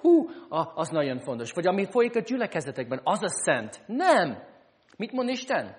[0.00, 0.28] hú,
[0.74, 1.52] az nagyon fontos.
[1.52, 3.82] Vagy ami folyik a gyülekezetekben, az a szent.
[3.86, 4.42] Nem.
[4.96, 5.76] Mit mond Isten?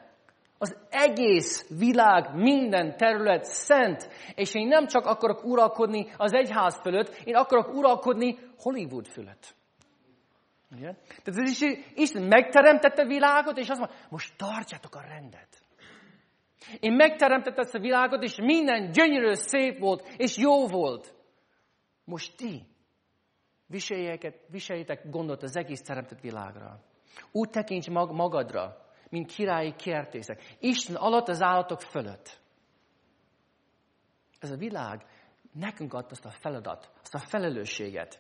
[0.57, 4.09] Az egész világ, minden terület szent.
[4.35, 9.55] És én nem csak akarok uralkodni az egyház fölött, én akarok uralkodni Hollywood fölött.
[10.77, 10.97] Igen?
[11.23, 15.47] Tehát ez is, Isten megteremtette a világot, és azt mondja, most tartjátok a rendet.
[16.79, 21.13] Én megteremtettem ezt a világot, és minden gyönyörű, szép volt, és jó volt.
[22.05, 22.61] Most ti
[24.47, 26.79] viseljétek gondot az egész teremtett világra.
[27.31, 28.77] Úgy tekints mag magadra,
[29.09, 30.55] mint királyi kertészek.
[30.59, 32.39] Isten alatt az állatok fölött.
[34.39, 35.05] Ez a világ
[35.53, 38.19] nekünk adta azt a feladat, azt a felelősséget,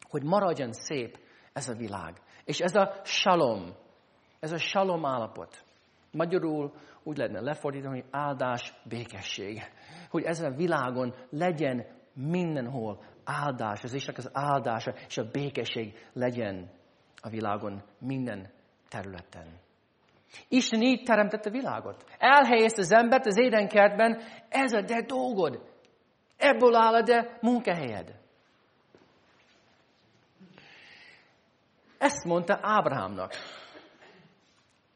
[0.00, 1.18] hogy maradjon szép
[1.52, 2.20] ez a világ.
[2.44, 3.74] És ez a salom,
[4.40, 5.64] ez a salom állapot.
[6.12, 9.62] Magyarul úgy lehetne lefordítani, hogy áldás, békesség.
[10.10, 16.70] Hogy ezen a világon legyen mindenhol áldás, az Istennek az áldása és a békesség legyen
[17.20, 18.50] a világon minden
[18.88, 19.46] területen.
[20.48, 22.04] Isten így teremtette a világot.
[22.18, 25.74] Elhelyezte az embert az édenkertben, ez a de dolgod.
[26.36, 28.14] Ebből áll a de munkahelyed.
[31.98, 33.32] Ezt mondta Ábrahámnak.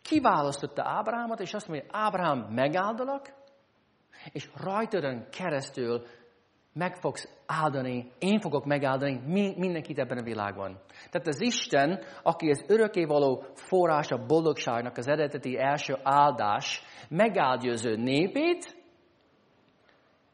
[0.03, 3.33] Kiválasztotta Ábrahámot, és azt mondja, Ábrahám megáldalak,
[4.33, 6.07] és rajtadon keresztül
[6.73, 9.21] meg fogsz áldani, én fogok megáldani
[9.57, 10.81] mindenkit ebben a világban.
[11.11, 18.77] Tehát az Isten, aki az örökkévaló forrás a boldogságnak, az eredeti első áldás, megáldja népét,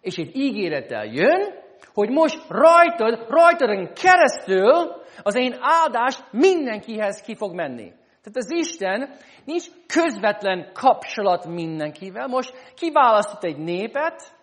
[0.01, 7.55] és egy ígérettel jön, hogy most rajtad, rajtadon keresztül az én áldás mindenkihez ki fog
[7.55, 7.93] menni.
[8.23, 9.11] Tehát az Isten
[9.45, 12.27] nincs közvetlen kapcsolat mindenkivel.
[12.27, 14.36] Most kiválasztott egy népet,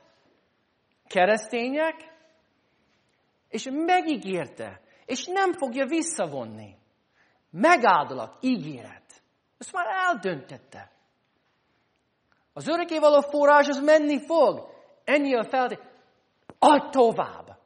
[1.14, 1.96] keresztények,
[3.50, 6.78] és megígérte, és nem fogja visszavonni.
[7.50, 9.22] Megáldalak, ígéret.
[9.58, 10.92] Ezt már eldöntette.
[12.54, 14.70] Az örökkévaló forrás az menni fog.
[15.04, 15.80] Ennyi a felté.
[16.60, 17.60] Add tovább.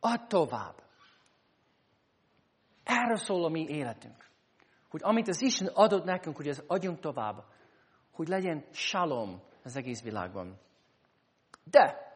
[0.00, 0.82] Add tovább.
[2.84, 4.28] Erről szól a mi életünk.
[4.90, 7.44] Hogy amit az Isten adott nekünk, hogy ez adjunk tovább.
[8.12, 10.60] Hogy legyen salom az egész világban.
[11.64, 12.13] De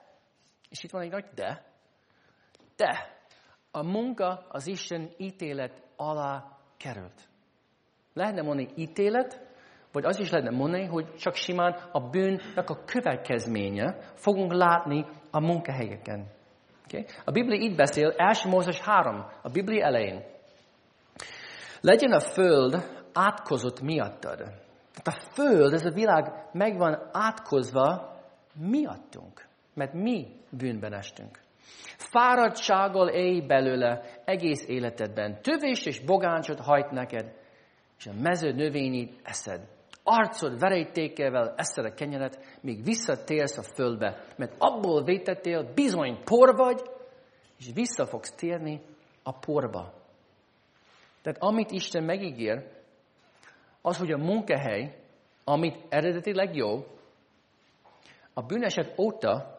[0.68, 1.64] és itt van egy nagy de.
[2.76, 3.16] De
[3.70, 6.44] a munka az Isten ítélet alá
[6.76, 7.28] került.
[8.14, 9.46] Lehetne mondani ítélet,
[9.92, 15.40] vagy az is lehetne mondani, hogy csak simán a bűnnek a következménye fogunk látni a
[15.40, 16.26] munkahelyeken.
[16.84, 17.04] Okay?
[17.24, 20.24] A Biblia így beszél, első Mózes 3, a Biblia elején.
[21.80, 24.36] Legyen a föld átkozott miattad.
[24.92, 28.16] Tehát a föld, ez a világ megvan átkozva
[28.54, 29.47] miattunk
[29.78, 31.38] mert mi bűnben estünk.
[31.96, 35.42] Fáradtsággal élj belőle egész életedben.
[35.42, 37.32] Tövés és bogáncsot hajt neked,
[37.98, 39.60] és a mező növényit eszed.
[40.02, 46.80] Arcod verejtékevel eszed a kenyeret, míg visszatérsz a földbe, mert abból vétettél, bizony por vagy,
[47.58, 48.80] és vissza fogsz térni
[49.22, 49.92] a porba.
[51.22, 52.66] Tehát amit Isten megígér,
[53.82, 54.96] az, hogy a munkahely,
[55.44, 56.86] amit eredetileg jó,
[58.34, 59.57] a bűneset óta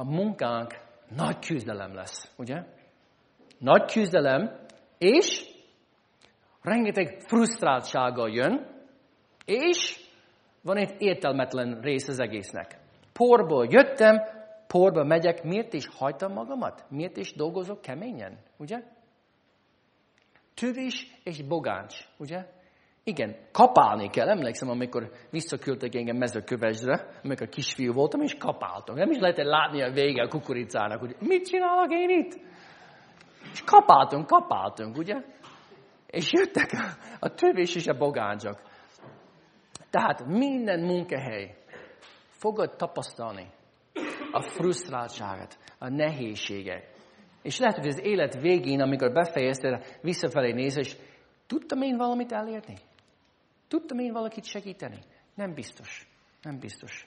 [0.00, 0.74] a munkánk
[1.16, 2.64] nagy küzdelem lesz, ugye?
[3.58, 4.66] Nagy küzdelem,
[4.98, 5.48] és
[6.62, 8.66] rengeteg frusztráltsága jön,
[9.44, 10.00] és
[10.62, 12.78] van egy értelmetlen rész az egésznek.
[13.12, 14.16] Porból jöttem,
[14.66, 16.84] porba megyek, miért is hagytam magamat?
[16.88, 18.82] Miért is dolgozok keményen, ugye?
[20.54, 22.46] Tüvis és bogáncs, ugye?
[23.04, 24.28] Igen, kapálni kell.
[24.28, 28.94] Emlékszem, amikor visszaküldtek engem mezőkövesdre, amikor kisfiú voltam, és kapáltam.
[28.94, 32.38] Nem is lehetett látni a vége a kukoricának, hogy mit csinálok én itt?
[33.52, 35.16] És kapáltunk, kapáltunk, ugye?
[36.06, 36.86] És jöttek a,
[37.18, 38.60] a tövés és a bogáncsok.
[39.90, 41.56] Tehát minden munkahely
[42.28, 43.46] fogod tapasztalni
[44.32, 46.84] a frusztráltságot, a nehézséget.
[47.42, 50.96] És lehet, hogy az élet végén, amikor befejezted, visszafelé néz, és
[51.46, 52.74] tudtam én valamit elérni?
[53.70, 54.98] Tudtam én valakit segíteni?
[55.34, 56.08] Nem biztos.
[56.42, 57.06] Nem biztos.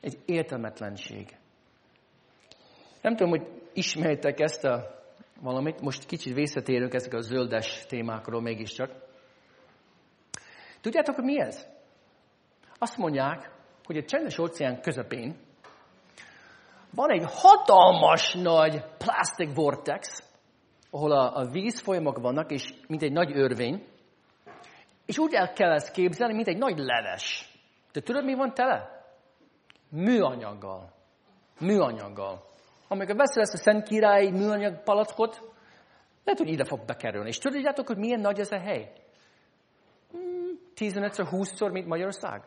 [0.00, 1.36] Egy értelmetlenség.
[3.00, 5.02] Nem tudom, hogy ismertek ezt a
[5.40, 5.80] valamit.
[5.80, 8.90] Most kicsit visszatérünk ezek a zöldes témákról mégiscsak.
[10.80, 11.66] Tudjátok, hogy mi ez?
[12.78, 13.50] Azt mondják,
[13.84, 15.36] hogy a csendes óceán közepén
[16.94, 20.30] van egy hatalmas nagy plastic vortex,
[20.90, 23.90] ahol a, a vízfolyamok vannak, és mint egy nagy örvény,
[25.06, 27.50] és úgy el kell ezt képzelni, mint egy nagy leves.
[27.92, 29.04] De tudod, mi van tele?
[29.88, 30.92] Műanyaggal.
[31.60, 32.42] Műanyaggal.
[32.88, 35.52] Amikor veszel ezt a Szent Királyi műanyag palackot,
[36.24, 37.28] Lehet, hogy ide fog bekerülni.
[37.28, 38.92] És tudjátok, hogy milyen nagy ez a hely?
[40.76, 42.42] 15-ször, 20-szor, mint Magyarország.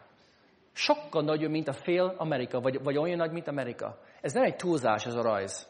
[0.74, 4.00] Sokkal nagyobb, mint a fél Amerika, vagy, vagy olyan nagy, mint Amerika.
[4.22, 5.68] Ez nem egy túlzás, ez a rajz.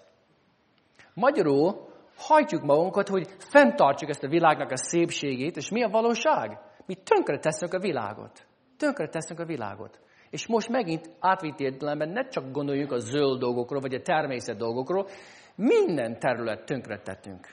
[1.13, 6.59] Magyarul hajtjuk magunkat, hogy fenntartsuk ezt a világnak a szépségét, és mi a valóság?
[6.85, 8.45] Mi tönkre teszünk a világot.
[8.77, 9.99] Tönkre teszünk a világot.
[10.29, 15.07] És most megint átvitt értelemben ne csak gondoljuk a zöld dolgokról, vagy a természet dolgokról,
[15.55, 17.47] minden terület tönkre tettünk.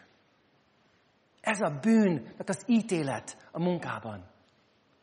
[1.41, 4.31] Ez a bűn, tehát az ítélet a munkában.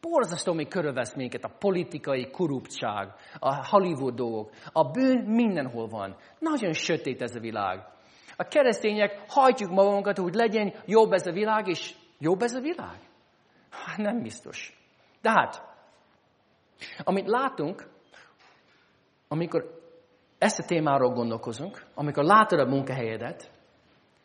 [0.02, 4.52] Borzasztó, még körülvesz minket a politikai korruptság, a Hollywood dolgok.
[4.72, 6.16] A bűn mindenhol van.
[6.40, 7.80] Nagyon sötét ez a világ.
[8.36, 13.09] A keresztények hajtjuk magunkat, hogy legyen jobb ez a világ, és jobb ez a világ?
[13.70, 14.78] Hát nem biztos.
[15.22, 15.64] De hát,
[17.04, 17.88] amit látunk,
[19.28, 19.80] amikor
[20.38, 23.52] ezt a témáról gondolkozunk, amikor látod a munkahelyedet,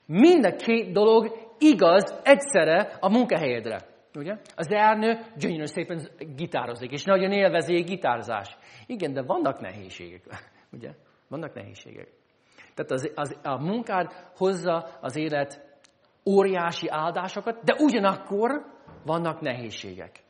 [0.07, 3.93] mind a két dolog igaz egyszerre a munkahelyedre.
[4.15, 4.37] Ugye?
[4.57, 8.57] Az Ernő gyönyörű szépen gitározik, és nagyon élvezi a gitárzás.
[8.87, 10.23] Igen, de vannak nehézségek.
[10.77, 10.91] Ugye?
[11.29, 12.09] Vannak nehézségek.
[12.75, 15.79] Tehát az, az, a munkád hozza az élet
[16.27, 18.74] óriási áldásokat, de ugyanakkor
[19.05, 20.23] vannak nehézségek.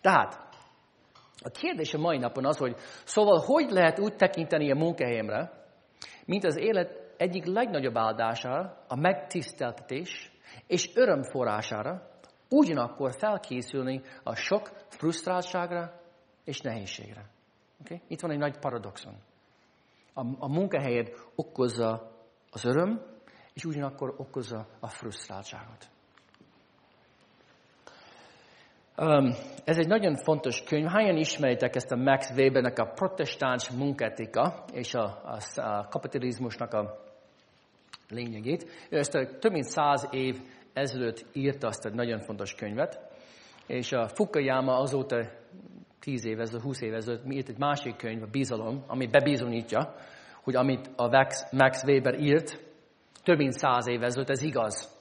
[0.00, 0.48] Tehát,
[1.42, 5.66] a kérdés a mai napon az, hogy szóval hogy lehet úgy tekinteni a munkahelyemre,
[6.24, 10.30] mint az élet egyik legnagyobb áldására, a megtiszteltetés
[10.66, 11.22] és öröm
[12.50, 16.00] ugyanakkor felkészülni a sok frusztráltságra
[16.44, 17.30] és nehézségre.
[17.80, 18.00] Okay?
[18.08, 19.14] Itt van egy nagy paradoxon.
[20.14, 22.10] A, a munkahelyed okozza
[22.50, 23.02] az öröm,
[23.52, 25.88] és ugyanakkor okozza a frusztráltságot.
[29.00, 29.34] Um,
[29.64, 30.86] ez egy nagyon fontos könyv.
[30.86, 36.98] Hányan ismeritek ezt a Max Webernek a protestáns munketika és a, a, a kapitalizmusnak a
[38.08, 38.86] lényegét.
[38.90, 40.36] Ő ezt a több mint száz év
[40.72, 43.00] ezelőtt írta azt egy nagyon fontos könyvet,
[43.66, 45.30] és a Fukuyama azóta
[46.00, 49.94] 10 év ezelőtt, 20 év ezelőtt írt egy másik könyv, a Bizalom, ami bebizonyítja,
[50.42, 52.64] hogy amit a Max Weber írt,
[53.22, 54.96] több mint száz év ezelőtt, ez igaz.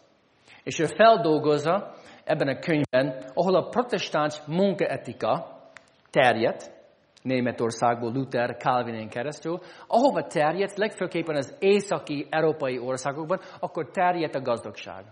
[0.63, 1.93] És ő feldolgozza
[2.27, 5.61] ebben a könyvben, ahol a protestáns munkaetika
[6.09, 6.75] terjedt,
[7.21, 15.05] Németországból Luther, Calvinin keresztül, ahova terjedt, legfőképpen az északi európai országokban, akkor terjedt a gazdagság.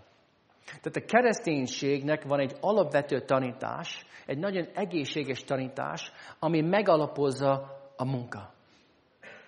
[0.66, 8.52] Tehát a kereszténységnek van egy alapvető tanítás, egy nagyon egészséges tanítás, ami megalapozza a munka.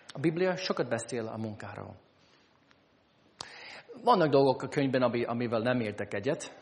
[0.07, 1.95] A Biblia sokat beszél a munkáról.
[4.05, 6.57] Vannak dolgok a könyvben, amivel nem értek egyet,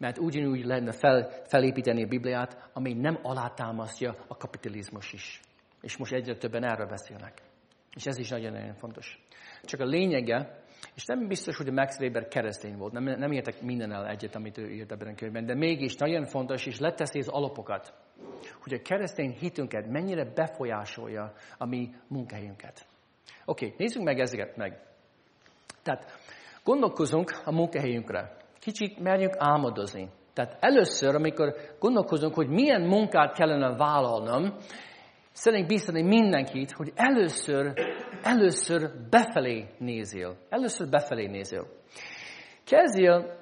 [0.00, 5.40] mert ugyanúgy lenne fel, felépíteni a Bibliát, ami nem alátámasztja a kapitalizmus is.
[5.80, 7.42] És most egyre többen erről beszélnek.
[7.94, 9.24] És ez is nagyon-nagyon fontos.
[9.62, 10.62] Csak a lényege,
[10.94, 14.58] és nem biztos, hogy a Max Weber keresztény volt, nem, nem értek el egyet, amit
[14.58, 17.94] ő írt ebben a könyvben, de mégis nagyon fontos, és leteszi az alapokat,
[18.62, 22.86] hogy a keresztény hitünket mennyire befolyásolja a mi munkahelyünket.
[23.44, 24.80] Oké, okay, nézzük meg ezeket meg.
[25.82, 26.18] Tehát
[26.64, 28.39] gondolkozunk a munkahelyünkre.
[28.60, 30.08] Kicsit merjünk álmodozni.
[30.32, 34.54] Tehát először, amikor gondolkozunk, hogy milyen munkát kellene vállalnom,
[35.32, 37.72] Szeretnék biztosítani mindenkit, hogy először,
[38.22, 40.36] először befelé nézél.
[40.48, 41.66] Először befelé nézél.
[42.64, 43.38] Kezdjél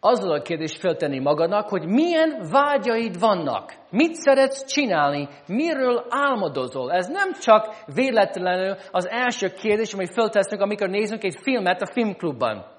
[0.00, 3.72] azzal a kérdést feltenni magadnak, hogy milyen vágyaid vannak.
[3.90, 5.28] Mit szeretsz csinálni?
[5.46, 6.92] Miről álmodozol?
[6.92, 12.77] Ez nem csak véletlenül az első kérdés, amit felteszünk, amikor nézünk egy filmet a filmklubban.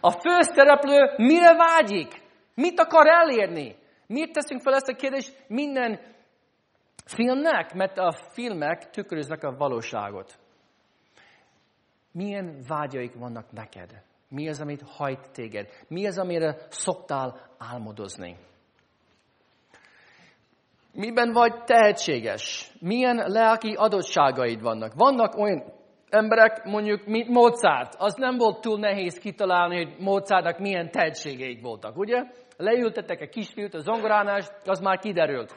[0.00, 2.20] A főszereplő mire vágyik?
[2.54, 3.76] Mit akar elérni?
[4.06, 6.00] Miért teszünk fel ezt a kérdést minden
[7.04, 10.38] filmnek, mert a filmek tükröznek a valóságot.
[12.12, 14.02] Milyen vágyaik vannak neked?
[14.28, 15.68] Mi az, amit hajt téged?
[15.88, 18.36] Mi az, amire szoktál álmodozni?
[20.92, 22.72] Miben vagy tehetséges?
[22.80, 24.94] Milyen lelki adottságaid vannak?
[24.94, 25.72] Vannak olyan
[26.14, 27.94] emberek, mondjuk, mint Mozart.
[27.98, 32.22] Az nem volt túl nehéz kitalálni, hogy Mozartnak milyen tehetségeik voltak, ugye?
[32.56, 35.54] Leültettek a kisfiút a zongoránál, az már kiderült.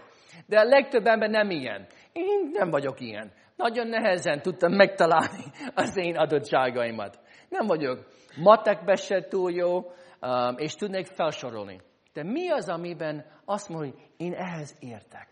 [0.47, 1.87] De a legtöbb ember nem ilyen.
[2.13, 3.31] Én nem vagyok ilyen.
[3.55, 5.43] Nagyon nehezen tudtam megtalálni
[5.75, 7.19] az én adottságaimat.
[7.49, 11.81] Nem vagyok matekbe se túl jó, um, és tudnék felsorolni.
[12.13, 15.27] De mi az, amiben azt mondja, hogy én ehhez értek?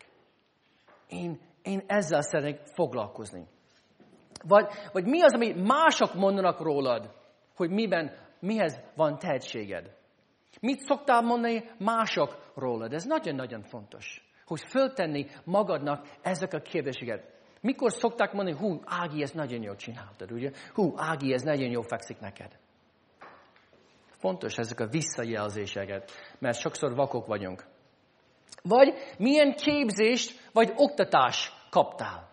[1.07, 3.47] Én, én ezzel szeretnék foglalkozni.
[4.47, 7.09] Vagy, vagy mi az, ami mások mondanak rólad,
[7.55, 9.95] hogy miben, mihez van tehetséged?
[10.61, 12.93] Mit szoktál mondani mások rólad?
[12.93, 17.31] Ez nagyon-nagyon fontos hogy föltenni magadnak ezek a kérdéseket.
[17.61, 20.51] Mikor szokták mondani, hú, Ági, ez nagyon jól csináltad, ugye?
[20.73, 22.59] Hú, Ági, ez nagyon jól fekszik neked.
[24.07, 27.65] Fontos ezek a visszajelzéseket, mert sokszor vakok vagyunk.
[28.61, 32.29] Vagy milyen képzést vagy oktatást kaptál.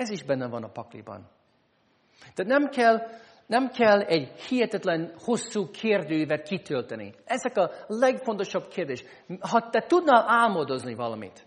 [0.00, 1.28] Ez is benne van a pakliban.
[2.34, 2.98] Tehát nem kell,
[3.46, 7.14] nem kell egy hihetetlen hosszú kérdőívet kitölteni.
[7.24, 9.04] Ezek a legfontosabb kérdés.
[9.40, 11.46] Ha te tudnál álmodozni valamit,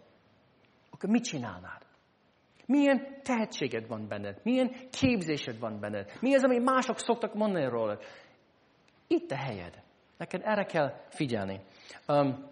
[0.91, 1.81] akkor mit csinálnád?
[2.65, 4.39] Milyen tehetséged van benned?
[4.43, 6.11] Milyen képzésed van benned?
[6.19, 7.97] Mi az, ami mások szoktak mondani róla?
[9.07, 9.81] Itt a helyed.
[10.17, 11.61] Neked erre kell figyelni.
[12.07, 12.51] Um,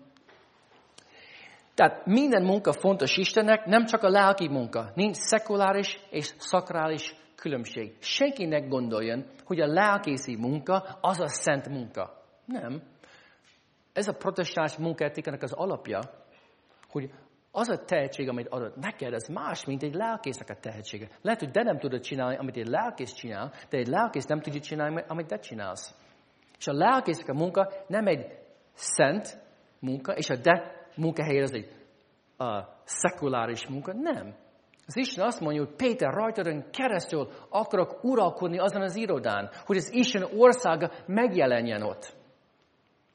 [1.74, 4.92] tehát minden munka fontos Istennek, nem csak a lelki munka.
[4.96, 7.96] Nincs szekuláris és szakrális különbség.
[8.00, 12.24] Senkinek gondoljon, hogy a lelkészi munka az a szent munka.
[12.46, 12.82] Nem.
[13.94, 16.00] Ez a protestáns munkaetikának az alapja,
[16.90, 17.10] hogy
[17.51, 21.08] az a tehetség, amit adott neked, az más, mint egy lelkésznek a tehetsége.
[21.22, 24.60] Lehet, hogy te nem tudod csinálni, amit egy lelkész csinál, de egy lelkész nem tudja
[24.60, 25.96] csinálni, amit te csinálsz.
[26.58, 28.25] És a lelkésznek a munka nem egy
[28.74, 29.40] szent
[29.80, 31.79] munka, és a de munkahely az egy
[32.38, 33.93] a szekuláris munka.
[33.93, 34.36] Nem.
[34.86, 39.93] Az Isten azt mondja, hogy Péter rajtadon keresztül akarok uralkodni azon az irodán, hogy az
[39.93, 42.13] Isten országa megjelenjen ott.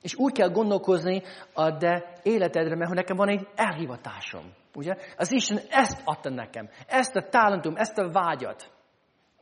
[0.02, 1.22] És úgy kell gondolkozni
[1.54, 4.52] a de életedre, mert nekem van egy elhivatásom.
[4.74, 4.96] Ugye?
[5.16, 6.68] Az Isten ezt adta nekem.
[6.86, 8.70] Ezt a talentum, ezt a vágyat.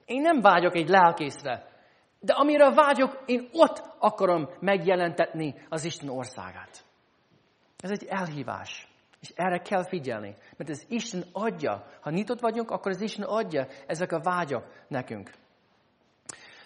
[0.05, 1.67] Én nem vágyok egy lelkészre.
[2.21, 6.85] De amire vágyok, én ott akarom megjelentetni az Isten országát.
[7.85, 8.89] Ez egy elhívás.
[9.21, 10.37] És erre kell figyelni.
[10.57, 11.87] Mert ez Isten adja.
[12.01, 15.31] Ha nyitott vagyunk, akkor az Isten adja ezek a vágyak nekünk.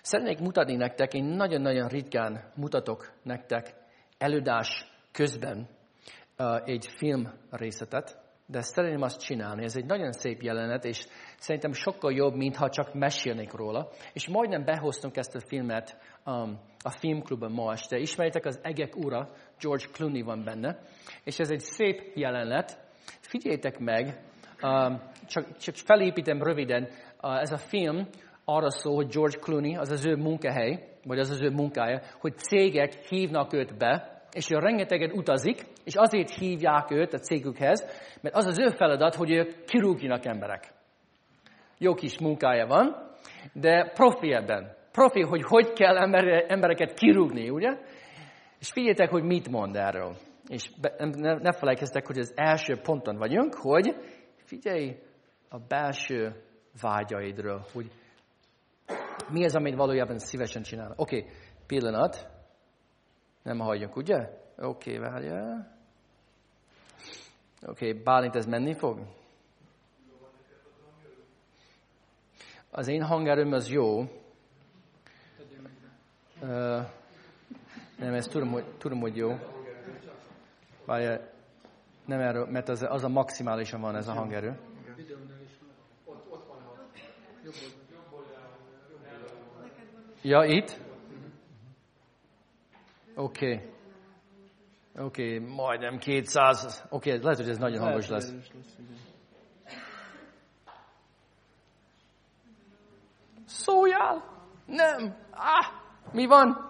[0.03, 3.75] Szeretnék mutatni nektek, én nagyon-nagyon ritkán mutatok nektek
[4.19, 5.69] előadás közben
[6.39, 9.65] uh, egy film részletet, de szeretném azt csinálni.
[9.65, 11.07] Ez egy nagyon szép jelenet, és
[11.39, 13.89] szerintem sokkal jobb, mintha csak mesélnék róla.
[14.13, 17.99] És majdnem behoztunk ezt a filmet um, a filmklubban ma este.
[17.99, 19.31] Ismeritek az Egek Ura,
[19.61, 20.79] George Clooney van benne,
[21.25, 22.79] és ez egy szép jelenet.
[23.21, 24.21] Figyeljétek meg,
[24.63, 26.89] um, csak, csak felépítem röviden,
[27.23, 28.09] uh, ez a film
[28.45, 32.37] arra szól, hogy George Clooney, az az ő munkahely, vagy az az ő munkája, hogy
[32.37, 37.85] cégek hívnak őt be, és ő rengeteget utazik, és azért hívják őt a cégükhez,
[38.21, 40.65] mert az az ő feladat, hogy ők kirúgjanak emberek.
[41.79, 42.97] Jó kis munkája van,
[43.53, 44.77] de profi ebben.
[44.93, 45.97] Profi, hogy hogy kell
[46.49, 47.79] embereket kirúgni, ugye?
[48.59, 50.17] És figyeljetek, hogy mit mond erről.
[50.49, 53.95] És ne, ne felejtkeztek, hogy az első ponton vagyunk, hogy
[54.37, 55.03] figyelj
[55.49, 56.43] a belső
[56.81, 57.91] vágyaidról, hogy
[59.31, 60.93] mi az, amit valójában szívesen csinál.
[60.97, 61.31] Oké, okay,
[61.67, 62.29] pillanat.
[63.43, 64.17] Nem hagyjuk, ugye?
[64.57, 65.77] Oké, okay, várjál.
[67.67, 69.01] Oké, okay, Bálint ez menni fog?
[72.71, 74.01] Az én hangerőm az jó.
[76.41, 76.87] Uh,
[77.99, 79.39] nem, ezt tudom, hogy, tudom, hogy jó.
[80.85, 81.31] Várjál,
[82.05, 84.59] nem erről, mert az, az a maximálisan van ez a hangerő.
[90.23, 90.81] Ja, itt?
[93.15, 93.55] Oké.
[93.55, 93.77] Okay.
[94.99, 96.85] Oké, okay, majdnem 200.
[96.89, 98.33] Oké, okay, lehet, hogy ez nagyon hangos lesz.
[103.47, 104.25] Szóljál!
[104.67, 105.17] Nem!
[105.31, 105.67] Ah!
[106.13, 106.68] Mi van?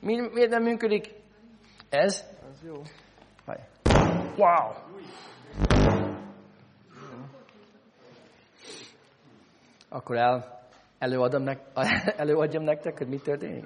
[0.00, 1.14] Mi, miért nem működik?
[1.88, 2.24] Ez?
[2.50, 2.82] Ez jó.
[4.36, 4.72] Wow!
[9.88, 10.60] Akkor el,
[10.98, 11.60] előadom nek,
[12.16, 13.64] előadjam nektek, hogy mi történik?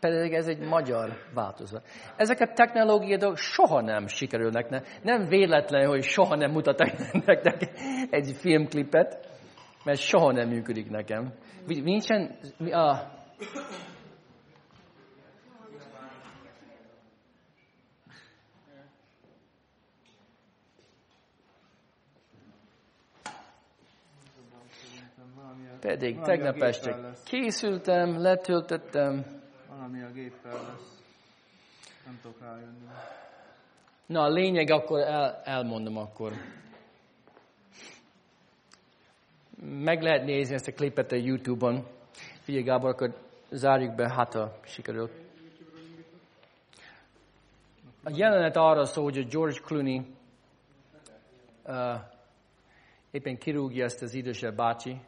[0.00, 1.88] Pedig ez egy magyar változat.
[2.16, 4.68] Ezek a technológiai soha nem sikerülnek.
[4.68, 4.80] Ne?
[5.02, 6.88] Nem véletlen, hogy soha nem mutatok
[7.26, 7.70] nektek
[8.10, 9.28] egy filmklipet,
[9.84, 11.32] mert soha nem működik nekem.
[11.66, 12.38] Nincsen...
[12.58, 12.96] A,
[25.82, 29.24] Pedig tegnap este készültem, letöltöttem,
[29.68, 31.02] valami a géppel lesz.
[32.04, 32.86] Nem tudok rájönni.
[34.06, 36.32] Na, a lényeg akkor el, elmondom akkor.
[39.60, 41.86] Meg lehet nézni ezt a klipet a Youtube-on.
[42.40, 43.14] Figyelj Gábor, akkor
[43.50, 45.12] zárjuk be, hát a sikerült.
[48.04, 50.02] A jelenet arra szól, hogy George Clooney
[51.66, 52.00] uh,
[53.10, 55.00] éppen kirúgja ezt az idősebb bácsi,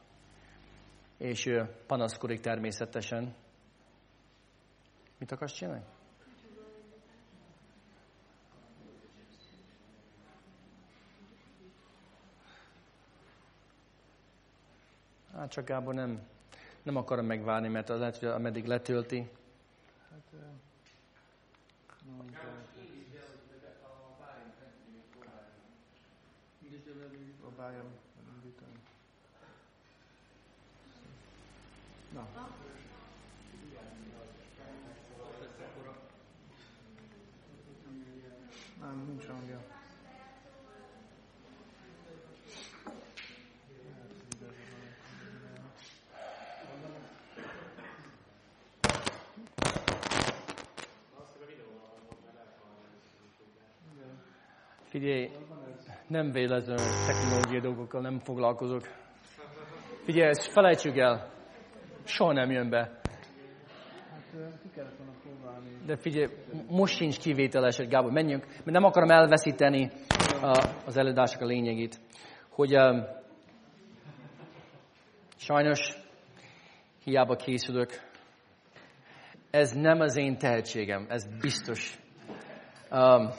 [1.24, 1.50] és
[1.86, 3.34] panaszkodik természetesen.
[5.18, 5.84] Mit akarsz csinálni?
[15.32, 16.22] Hát csak Gábor nem,
[16.82, 19.30] nem akarom megvárni, mert az lehet, hogy ameddig letölti,
[22.16, 22.36] non
[27.40, 27.86] Próbáljam
[28.18, 28.78] elindítani.
[32.14, 32.22] Na.
[38.80, 39.60] Nem, nincs hangja.
[54.82, 55.30] Figyelj,
[56.06, 58.82] nem véletlenül technológiai dolgokkal nem foglalkozok.
[60.04, 61.33] Figyelj, ezt felejtsük el.
[62.04, 63.00] Soha nem jön be.
[65.86, 66.28] De figyelj,
[66.68, 69.90] most sincs kivételes, Gábor, menjünk, mert nem akarom elveszíteni
[70.84, 72.00] az előadások a lényegét.
[72.48, 73.04] Hogy um,
[75.36, 75.80] sajnos
[77.04, 77.90] hiába készülök.
[79.50, 81.98] Ez nem az én tehetségem, ez biztos.
[82.90, 83.30] Um,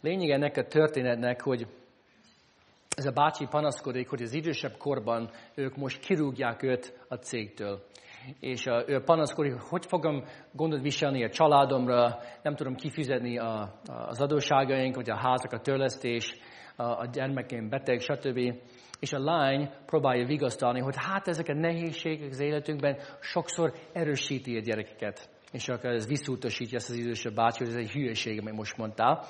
[0.00, 1.66] Lényeg ennek a történetnek, hogy
[2.96, 7.82] ez a bácsi panaszkodik, hogy az idősebb korban ők most kirúgják őt a cégtől.
[8.40, 13.60] És a, ő panaszkodik, hogy hogy fogom gondot viselni a családomra, nem tudom kifizetni a,
[13.86, 16.36] a, az adóságaink, vagy a házak, a törlesztés,
[16.76, 18.38] a, a gyermekeim beteg, stb.
[19.00, 24.60] És a lány próbálja vigasztalni, hogy hát ezek a nehézségek az életünkben sokszor erősíti a
[24.60, 25.28] gyerekeket.
[25.52, 29.26] És akkor ez visszautasítja ezt az idősebb bácsi, hogy ez egy hülyeség, amit most mondtál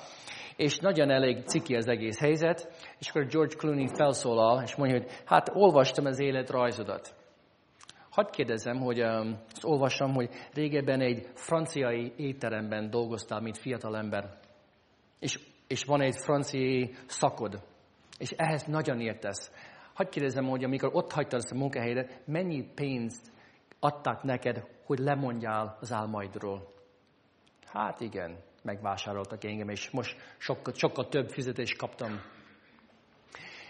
[0.61, 5.11] és nagyon elég ciki az egész helyzet, és akkor George Clooney felszólal, és mondja, hogy
[5.25, 7.15] hát olvastam az életrajzodat.
[8.09, 14.39] Hadd kérdezem, hogy um, azt olvasom, hogy régebben egy franciai étteremben dolgoztál, mint fiatal ember.
[15.19, 17.63] És, és van egy franciai szakod.
[18.17, 19.51] És ehhez nagyon értesz.
[19.93, 23.31] Hadd kérdezem, hogy amikor ott hagytad ezt a munkahelyedet, mennyi pénzt
[23.83, 26.73] adtak neked, hogy lemondjál az álmaidról?
[27.65, 32.21] Hát igen, megvásároltak engem, és most sokkal, sokkal több fizetést kaptam.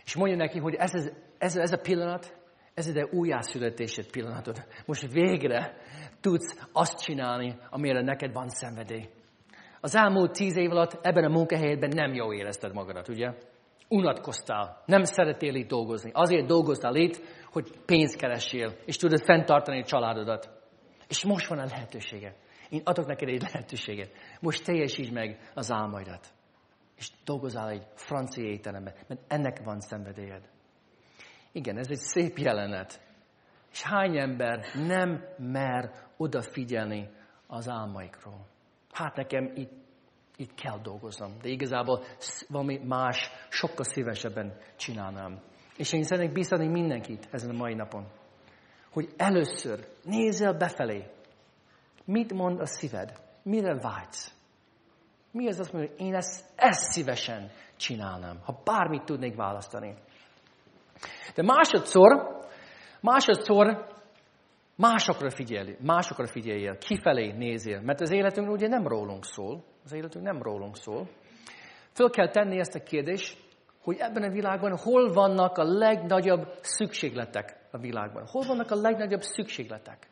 [0.05, 2.37] És mondja neki, hogy ez, ez, ez, ez a pillanat,
[2.73, 4.65] ez ide újjászületésed pillanatod.
[4.85, 5.77] Most végre
[6.21, 9.09] tudsz azt csinálni, amire neked van szenvedély.
[9.81, 13.33] Az elmúlt tíz év alatt ebben a munkahelyedben nem jó érezted magadat, ugye?
[13.91, 16.11] Unatkoztál, nem szeretél itt dolgozni.
[16.13, 20.49] Azért dolgoztál itt, hogy pénzt keressél, és tudod fenntartani a családodat.
[21.07, 22.35] És most van a lehetősége.
[22.69, 24.11] Én adok neked egy lehetőséget.
[24.39, 26.27] Most teljesítsd meg az álmaidat.
[26.97, 30.49] És dolgozál egy francia étteremben, mert ennek van szenvedélyed.
[31.51, 33.01] Igen, ez egy szép jelenet.
[33.71, 37.09] És hány ember nem mer odafigyelni
[37.47, 38.47] az álmaikról?
[38.91, 39.71] Hát nekem itt,
[40.41, 42.03] itt kell dolgoznom, de igazából
[42.49, 45.39] valami más sokkal szívesebben csinálnám.
[45.77, 48.07] És én szeretnék biztatni mindenkit ezen a mai napon,
[48.91, 51.05] hogy először nézzel befelé,
[52.05, 53.11] Mit mond a szíved?
[53.43, 54.33] Mire vágysz?
[55.31, 59.95] Mi az azt mondja, hogy én ezt, ezt szívesen csinálnám, ha bármit tudnék választani.
[61.35, 62.39] De másodszor,
[63.01, 63.90] másodszor
[64.81, 70.25] másokra figyelj, másokra figyeljél, kifelé nézél, mert az életünk ugye nem rólunk szól, az életünk
[70.25, 71.09] nem rólunk szól.
[71.93, 73.37] Föl kell tenni ezt a kérdést,
[73.81, 78.27] hogy ebben a világban hol vannak a legnagyobb szükségletek a világban.
[78.27, 80.07] Hol vannak a legnagyobb szükségletek?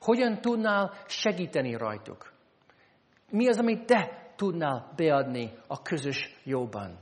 [0.00, 2.32] Hogyan tudnál segíteni rajtuk?
[3.30, 6.98] Mi az, amit te tudnál beadni a közös jóban?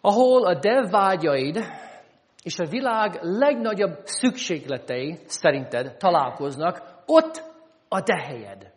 [0.00, 1.58] Ahol a de vágyaid
[2.42, 7.42] és a világ legnagyobb szükségletei szerinted találkoznak, ott
[7.88, 8.72] a de helyed.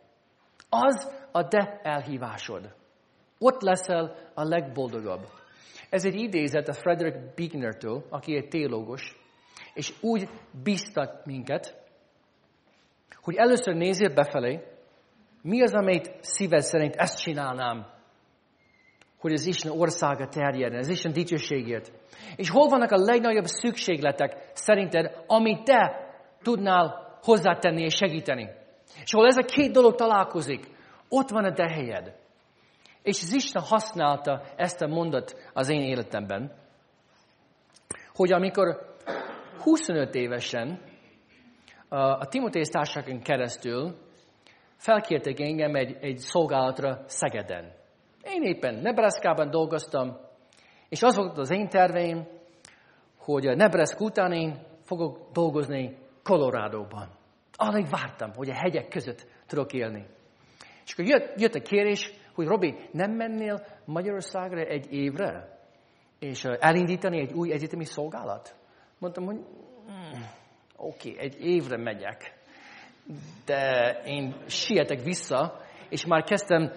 [0.69, 2.75] Az a de elhívásod.
[3.39, 5.27] Ott leszel a legboldogabb.
[5.89, 9.15] Ez egy idézet a Frederick Buechner-től, aki egy teológus,
[9.73, 10.29] és úgy
[10.63, 11.81] biztat minket,
[13.21, 14.63] hogy először nézzél befelé,
[15.41, 17.92] mi az, amit szíved szerint ezt csinálnám,
[19.23, 21.91] hogy az Isten országa terjedjen, az Isten dicsőségért.
[22.35, 26.09] És hol vannak a legnagyobb szükségletek szerinted, amit te
[26.41, 28.49] tudnál hozzátenni és segíteni.
[29.03, 30.67] És hol ez a két dolog találkozik,
[31.09, 32.15] ott van a te helyed.
[33.01, 36.51] És az Isten használta ezt a mondat az én életemben,
[38.15, 38.95] hogy amikor
[39.59, 40.81] 25 évesen
[41.89, 43.95] a Timotész társaságon keresztül
[44.77, 47.81] felkértek engem egy, egy szolgálatra Szegeden.
[48.23, 50.17] Én éppen Nebraska-ban dolgoztam,
[50.89, 52.27] és az volt az én terveim,
[53.17, 57.09] hogy a Nebraska után én fogok dolgozni Colorado-ban.
[57.55, 60.05] Alig vártam, hogy a hegyek között tudok élni.
[60.85, 65.59] És akkor jött, jött a kérés, hogy Robi, nem mennél Magyarországra egy évre,
[66.19, 68.55] és elindítani egy új egyetemi szolgálat?
[68.99, 70.21] Mondtam, hogy mm,
[70.77, 72.33] oké, okay, egy évre megyek,
[73.45, 76.71] de én sietek vissza, és már kezdtem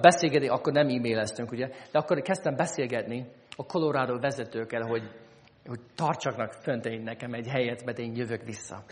[0.00, 5.10] beszélgetni, akkor nem e-maileztünk, ugye, de akkor kezdtem beszélgetni a Colorado vezetőkkel, hogy,
[5.66, 8.84] hogy tartsaknak fönt én nekem egy helyet, mert én jövök vissza.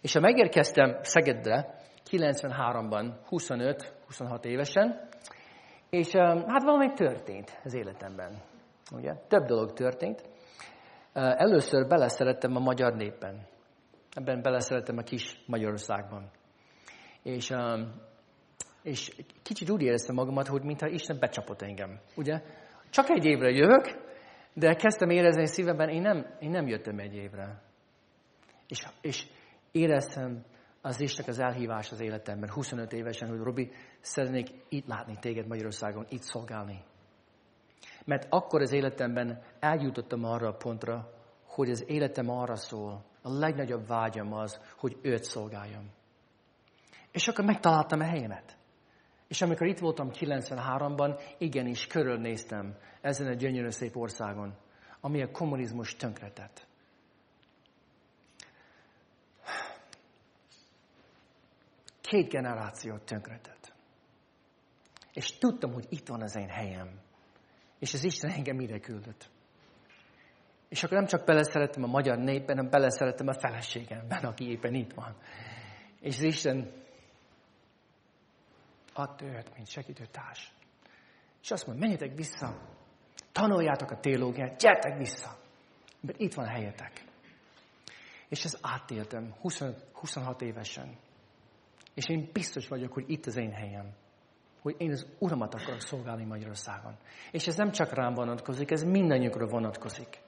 [0.00, 1.74] És ha megérkeztem Szegedre,
[2.10, 5.08] 93-ban, 25-26 évesen,
[5.90, 6.12] és
[6.46, 8.42] hát valami történt az életemben.
[8.92, 9.14] Ugye?
[9.28, 10.22] Több dolog történt.
[11.12, 13.46] Először beleszerettem a magyar népen.
[14.10, 16.30] Ebben beleszerettem a kis Magyarországban.
[17.22, 17.50] És,
[18.86, 22.00] és kicsit úgy éreztem magamat, hogy mintha Isten becsapott engem.
[22.16, 22.42] Ugye?
[22.90, 23.84] Csak egy évre jövök,
[24.54, 27.62] de kezdtem érezni szívemben, én nem, én nem jöttem egy évre.
[28.68, 29.26] És, és
[29.72, 30.44] éreztem
[30.80, 33.70] az Istennek az elhívás az életemben, 25 évesen, hogy Robi,
[34.00, 36.84] szeretnék itt látni téged Magyarországon, itt szolgálni.
[38.04, 41.10] Mert akkor az életemben eljutottam arra a pontra,
[41.46, 45.90] hogy az életem arra szól, a legnagyobb vágyam az, hogy őt szolgáljam.
[47.12, 48.55] És akkor megtaláltam a helyemet.
[49.28, 54.56] És amikor itt voltam 93-ban, igenis körülnéztem ezen a gyönyörű szép országon,
[55.00, 56.66] ami a kommunizmus tönkretett.
[62.00, 63.74] Két generációt tönkretett.
[65.12, 67.00] És tudtam, hogy itt van az én helyem.
[67.78, 69.30] És az Isten engem ide küldött.
[70.68, 74.92] És akkor nem csak beleszerettem a magyar népben, hanem beleszerettem a feleségemben, aki éppen itt
[74.92, 75.16] van.
[76.00, 76.84] És az Isten
[78.98, 80.52] adta őt, mint segítőtárs.
[81.42, 82.60] És azt mondja, menjetek vissza,
[83.32, 85.36] tanuljátok a teológiát, gyertek vissza,
[86.00, 87.04] mert itt van a helyetek.
[88.28, 90.96] És ezt átéltem 20, 26 évesen.
[91.94, 93.94] És én biztos vagyok, hogy itt az én helyem.
[94.62, 96.96] Hogy én az Uramat akarok szolgálni Magyarországon.
[97.30, 100.20] És ez nem csak rám vonatkozik, ez mindannyiunkra vonatkozik.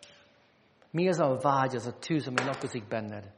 [0.90, 3.32] Mi az a vágy, az a tűz, ami lakozik benned?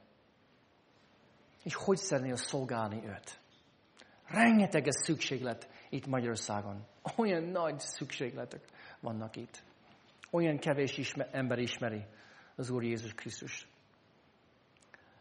[1.62, 3.39] És hogy szeretnél szolgálni őt?
[4.30, 6.86] Rengeteg ez szükséglet itt Magyarországon.
[7.16, 8.64] Olyan nagy szükségletek
[9.00, 9.62] vannak itt.
[10.30, 12.04] Olyan kevés ismer, ember ismeri
[12.56, 13.68] az Úr Jézus Krisztus.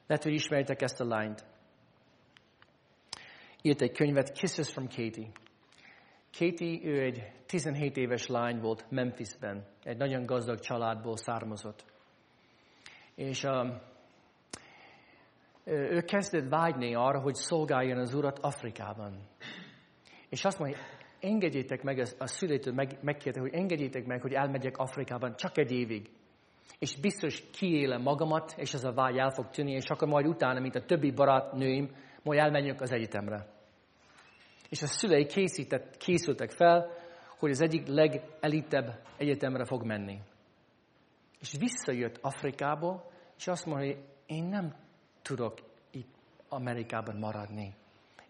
[0.08, 1.46] Lehet, hogy ismeritek ezt a lányt.
[3.62, 5.32] Írt egy könyvet, Kisses from Katie.
[6.38, 9.66] Katie, ő egy 17 éves lány volt Memphisben.
[9.84, 11.86] Egy nagyon gazdag családból származott.
[13.16, 13.82] És um,
[15.70, 19.28] ő kezdett vágyni arra, hogy szolgáljon az Urat Afrikában.
[20.30, 20.78] És azt mondja,
[21.20, 26.10] engedjétek meg, a szülétől meg, megkérte, hogy engedjétek meg, hogy elmegyek Afrikában csak egy évig.
[26.80, 30.60] És biztos kiélem magamat, és ez a vágy el fog tűnni, és akkor majd utána,
[30.60, 33.48] mint a többi barátnőim, majd elmenjünk az egyetemre.
[34.70, 36.92] És a szülei készített, készültek fel,
[37.40, 40.20] hogy az egyik legelitebb egyetemre fog menni.
[41.40, 44.76] És visszajött Afrikából, és azt mondja, hogy én nem
[45.30, 45.54] tudok
[45.92, 46.16] itt
[46.50, 47.76] Amerikában maradni.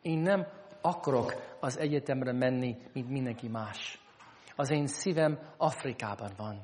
[0.02, 0.48] Én nem
[0.82, 4.00] akarok az egyetemre menni, mint mindenki más.
[4.56, 6.62] Az én szívem Afrikában van.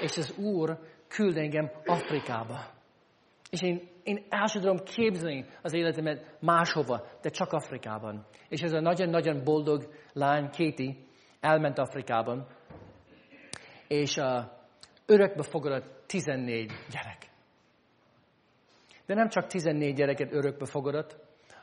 [0.00, 2.64] És az Úr küld engem Afrikába.
[3.50, 8.26] És én, én el sem tudom képzelni az életemet máshova, de csak Afrikában.
[8.48, 11.06] És ez a nagyon-nagyon boldog lány, Kéti,
[11.40, 12.46] elment Afrikában,
[13.88, 14.44] és uh,
[15.06, 17.27] örökbe fogadott 14 gyerek.
[19.08, 21.16] De nem csak 14 gyereket örökbe fogadott,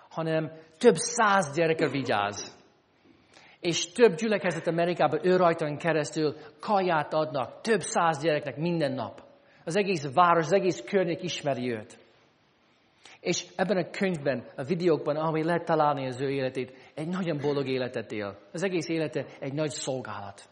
[0.09, 2.57] hanem több száz gyerekre vigyáz.
[3.59, 9.23] És több gyülekezet Amerikában ő rajtan keresztül kaját adnak több száz gyereknek minden nap.
[9.63, 11.97] Az egész város, az egész környék ismeri őt.
[13.19, 17.67] És ebben a könyvben, a videókban, ahol lehet találni az ő életét, egy nagyon boldog
[17.67, 18.37] életet él.
[18.51, 20.47] Az egész élete egy nagy szolgálat.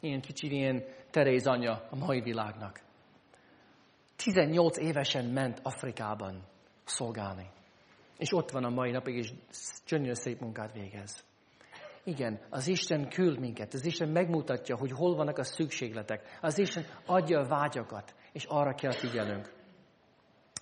[0.00, 2.80] Ilyen kicsi, ilyen Teréz anyja a mai világnak.
[4.22, 6.42] 18 évesen ment Afrikában
[6.84, 7.46] szolgálni.
[8.18, 9.32] És ott van a mai napig, és
[9.86, 11.24] gyönyörű szép munkát végez.
[12.04, 16.38] Igen, az Isten küld minket, az Isten megmutatja, hogy hol vannak a szükségletek.
[16.40, 19.52] Az Isten adja a vágyakat, és arra kell figyelnünk.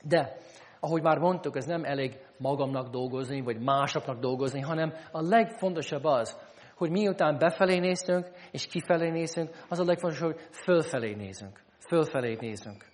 [0.02, 0.36] De,
[0.80, 6.36] ahogy már mondtuk, ez nem elég magamnak dolgozni, vagy másoknak dolgozni, hanem a legfontosabb az,
[6.74, 11.60] hogy miután befelé nézünk, és kifelé nézünk, az a legfontosabb, hogy fölfelé nézünk.
[11.78, 12.84] Fölfelé nézünk.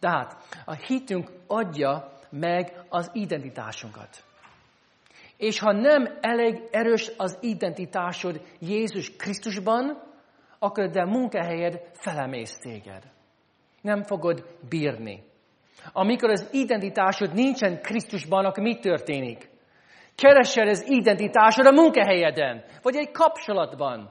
[0.00, 4.24] Tehát a hitünk adja meg az identitásunkat.
[5.36, 10.02] És ha nem elég erős az identitásod Jézus Krisztusban,
[10.58, 13.02] akkor de munkahelyed felemész téged.
[13.80, 15.22] Nem fogod bírni.
[15.92, 19.48] Amikor az identitásod nincsen Krisztusban, akkor mi történik?
[20.14, 24.10] Keresel az identitásod a munkahelyeden, vagy egy kapcsolatban.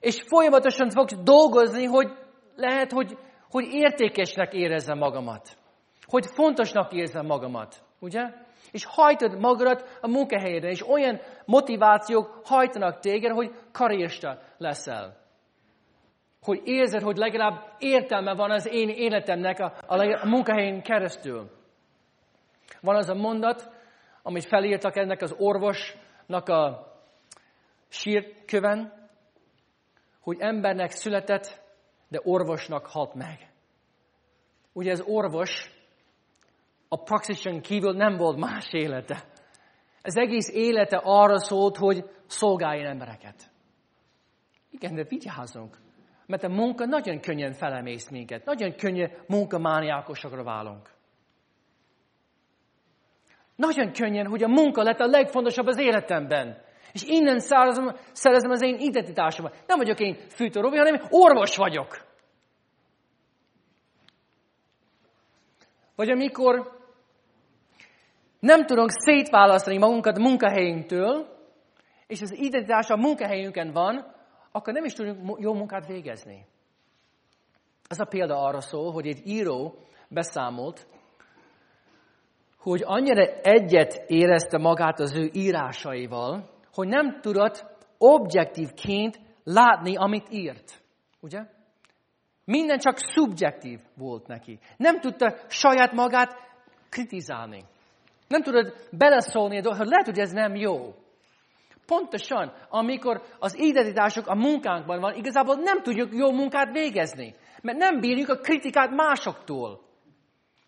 [0.00, 2.08] És folyamatosan fogsz dolgozni, hogy
[2.56, 3.18] lehet, hogy,
[3.50, 5.56] hogy értékesnek érezzem magamat.
[6.06, 7.82] Hogy fontosnak érzem magamat.
[8.00, 8.22] Ugye?
[8.72, 15.16] És hajtod magadat a munkahelyedre, és olyan motivációk hajtanak téged, hogy karrierista leszel.
[16.42, 21.50] Hogy érzed, hogy legalább értelme van az én életemnek a, a, a munkahelyen keresztül.
[22.80, 23.70] Van az a mondat,
[24.22, 26.86] amit felírtak ennek az orvosnak a
[27.88, 28.92] sírköven,
[30.20, 31.60] hogy embernek született,
[32.08, 33.50] de orvosnak halt meg.
[34.72, 35.70] Ugye ez orvos
[36.88, 39.24] a praxison kívül nem volt más élete.
[40.02, 43.50] Ez egész élete arra szólt, hogy szolgáljon embereket.
[44.70, 45.76] Igen, de vigyázzunk.
[46.26, 48.44] Mert a munka nagyon könnyen felemész minket.
[48.44, 50.90] Nagyon könnyen munkamániákosakra válunk.
[53.56, 56.62] Nagyon könnyen, hogy a munka lett a legfontosabb az életemben.
[56.92, 59.64] És innen szerezem, szerezem az én identitásomat.
[59.66, 62.06] Nem vagyok én fűtő Robi, hanem orvos vagyok.
[65.96, 66.76] Vagy amikor
[68.40, 71.36] nem tudunk szétválasztani magunkat munkahelyünktől,
[72.06, 74.14] és az identitás a munkahelyünkön van,
[74.52, 76.46] akkor nem is tudunk jó munkát végezni.
[77.88, 79.74] Ez a példa arra szól, hogy egy író
[80.08, 80.86] beszámolt,
[82.58, 87.64] hogy annyira egyet érezte magát az ő írásaival, hogy nem tudott
[87.98, 90.82] objektívként látni, amit írt.
[91.20, 91.40] Ugye?
[92.44, 94.58] Minden csak szubjektív volt neki.
[94.76, 96.36] Nem tudta saját magát
[96.88, 97.64] kritizálni.
[98.28, 100.94] Nem tudod beleszólni hogy lehet, hogy ez nem jó.
[101.86, 107.34] Pontosan, amikor az identitások a munkánkban van, igazából nem tudjuk jó munkát végezni.
[107.62, 109.80] Mert nem bírjuk a kritikát másoktól.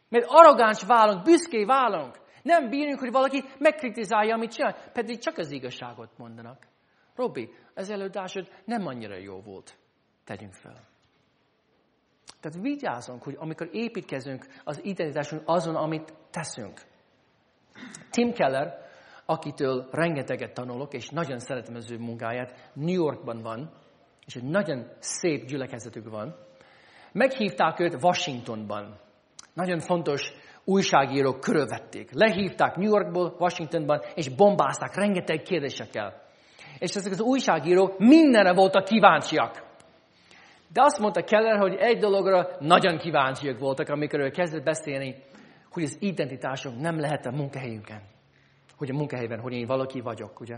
[0.08, 2.19] Mert arrogáns válunk, büszké válunk.
[2.42, 6.66] Nem bírjuk, hogy valaki megkritizálja, amit csinál, pedig csak az igazságot mondanak.
[7.14, 9.78] Robi, az előadásod nem annyira jó volt.
[10.24, 10.88] Tegyünk fel.
[12.40, 16.80] Tehát vigyázzunk, hogy amikor építkezünk az identitásunk azon, amit teszünk.
[18.10, 18.88] Tim Keller,
[19.24, 23.72] akitől rengeteget tanulok, és nagyon szeretem az ő munkáját, New Yorkban van,
[24.26, 26.36] és egy nagyon szép gyülekezetük van.
[27.12, 28.98] Meghívták őt Washingtonban.
[29.52, 30.32] Nagyon fontos
[30.70, 32.10] újságírók körülvették.
[32.12, 36.22] Lehívták New Yorkból, Washingtonban, és bombázták rengeteg kérdésekkel.
[36.78, 39.68] És ezek az újságírók mindenre voltak kíváncsiak.
[40.72, 45.14] De azt mondta Keller, hogy egy dologra nagyon kíváncsiak voltak, amikor ő kezdett beszélni
[45.70, 48.02] hogy az identitásunk nem lehet a munkahelyünkön.
[48.76, 50.56] Hogy a munkahelyben, hogy én valaki vagyok, ugye?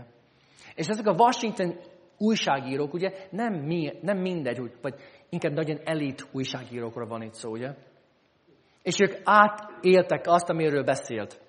[0.75, 1.79] És ezek a Washington
[2.17, 4.93] újságírók, ugye, nem, mi, nem mindegy, vagy
[5.29, 7.73] inkább nagyon elit újságírókra van itt szó, ugye?
[8.83, 11.41] És ők átéltek azt, amiről beszélt.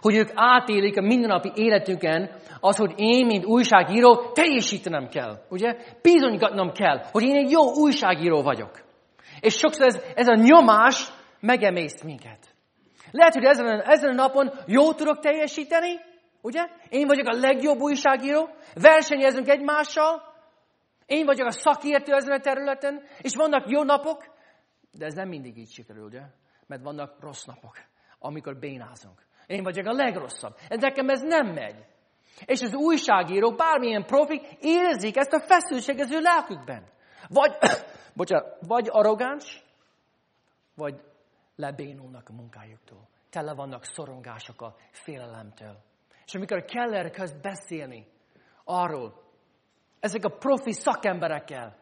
[0.00, 5.38] Hogy ők átélik a mindennapi életüken az, hogy én, mint újságíró, teljesítenem kell.
[5.48, 5.76] Ugye?
[6.02, 8.70] Bizonygatnom kell, hogy én egy jó újságíró vagyok.
[9.40, 11.08] És sokszor ez, ez a nyomás
[11.40, 12.38] megemészt minket.
[13.10, 16.00] Lehet, hogy ezen, ezen a napon jó tudok teljesíteni,
[16.42, 16.64] ugye?
[16.88, 20.22] Én vagyok a legjobb újságíró, versenyezünk egymással,
[21.06, 24.24] én vagyok a szakértő ezen a területen, és vannak jó napok,
[24.98, 26.22] de ez nem mindig így sikerül, ugye?
[26.66, 27.76] Mert vannak rossz napok,
[28.18, 29.26] amikor bénázunk.
[29.46, 30.56] Én vagyok a legrosszabb.
[30.68, 31.84] Nekem ez nem megy.
[32.44, 36.88] És az újságírók, bármilyen profik érzik ezt a feszültséget az ő lelkükben.
[37.28, 37.56] Vagy,
[38.14, 39.64] bocsánat, vagy arrogáns,
[40.74, 41.00] vagy
[41.56, 43.08] lebénulnak a munkájuktól.
[43.30, 45.76] Tele vannak szorongások a félelemtől.
[46.26, 48.06] És amikor Keller kezd beszélni
[48.64, 49.24] arról,
[50.00, 51.76] ezek a profi szakemberekkel,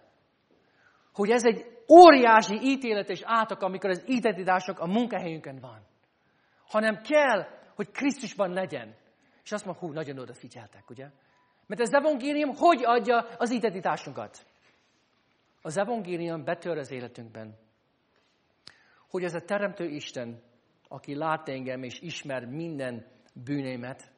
[1.13, 5.87] hogy ez egy óriási ítélet és átok, amikor az identitások a munkahelyünkön van.
[6.67, 8.95] Hanem kell, hogy Krisztusban legyen.
[9.45, 11.07] És azt mondja, hú, nagyon odafigyeltek, ugye?
[11.67, 14.47] Mert az evangélium hogy adja az identitásunkat?
[15.63, 17.63] Az evangélium betör az életünkben
[19.15, 20.43] hogy ez a Teremtő Isten,
[20.89, 24.13] aki lát engem és ismer minden bűnémet,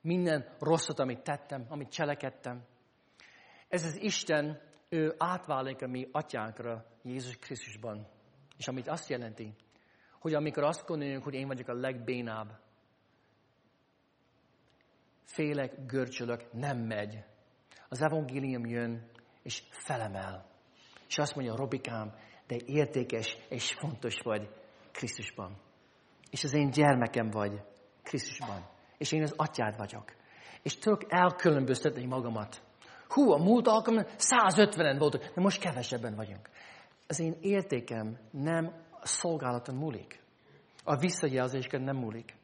[0.00, 2.64] minden rosszat, amit tettem, amit cselekedtem,
[3.68, 8.06] ez az Isten, ő átválik a mi atyánkra Jézus Krisztusban.
[8.56, 9.54] És amit azt jelenti,
[10.20, 12.58] hogy amikor azt gondoljuk, hogy én vagyok a legbénább,
[15.24, 17.24] félek, görcsölök, nem megy.
[17.88, 19.10] Az evangélium jön,
[19.42, 20.46] és felemel.
[21.08, 22.14] És azt mondja, Robikám,
[22.46, 24.48] de értékes és fontos vagy
[24.92, 25.56] Krisztusban.
[26.30, 27.62] És az én gyermekem vagy
[28.02, 28.68] Krisztusban.
[28.98, 30.12] És én az atyád vagyok.
[30.62, 32.62] És tudok elkülönböztetni magamat.
[33.08, 36.48] Hú, a múlt alkalommal 150-en voltak, de most kevesebben vagyunk.
[37.06, 40.20] Az én értékem nem a szolgálaton múlik.
[40.84, 42.34] A visszajelzésken nem múlik,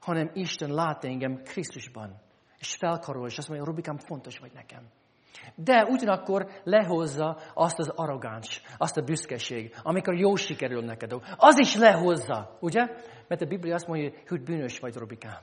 [0.00, 2.20] hanem Isten lát engem Krisztusban.
[2.58, 4.82] És felkarol, és azt mondja, Robikám, fontos vagy nekem.
[5.54, 11.12] De ugyanakkor lehozza azt az arrogáns, azt a büszkeség, amikor jó sikerül neked.
[11.36, 12.86] Az is lehozza, ugye?
[13.28, 15.40] Mert a Biblia azt mondja, hogy bűnös vagy, Robikám.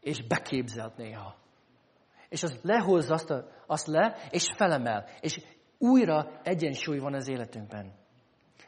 [0.00, 1.34] És beképzelt néha.
[2.34, 5.04] És az lehozza azt, a, azt le, és felemel.
[5.20, 5.38] És
[5.78, 7.92] újra egyensúly van az életünkben.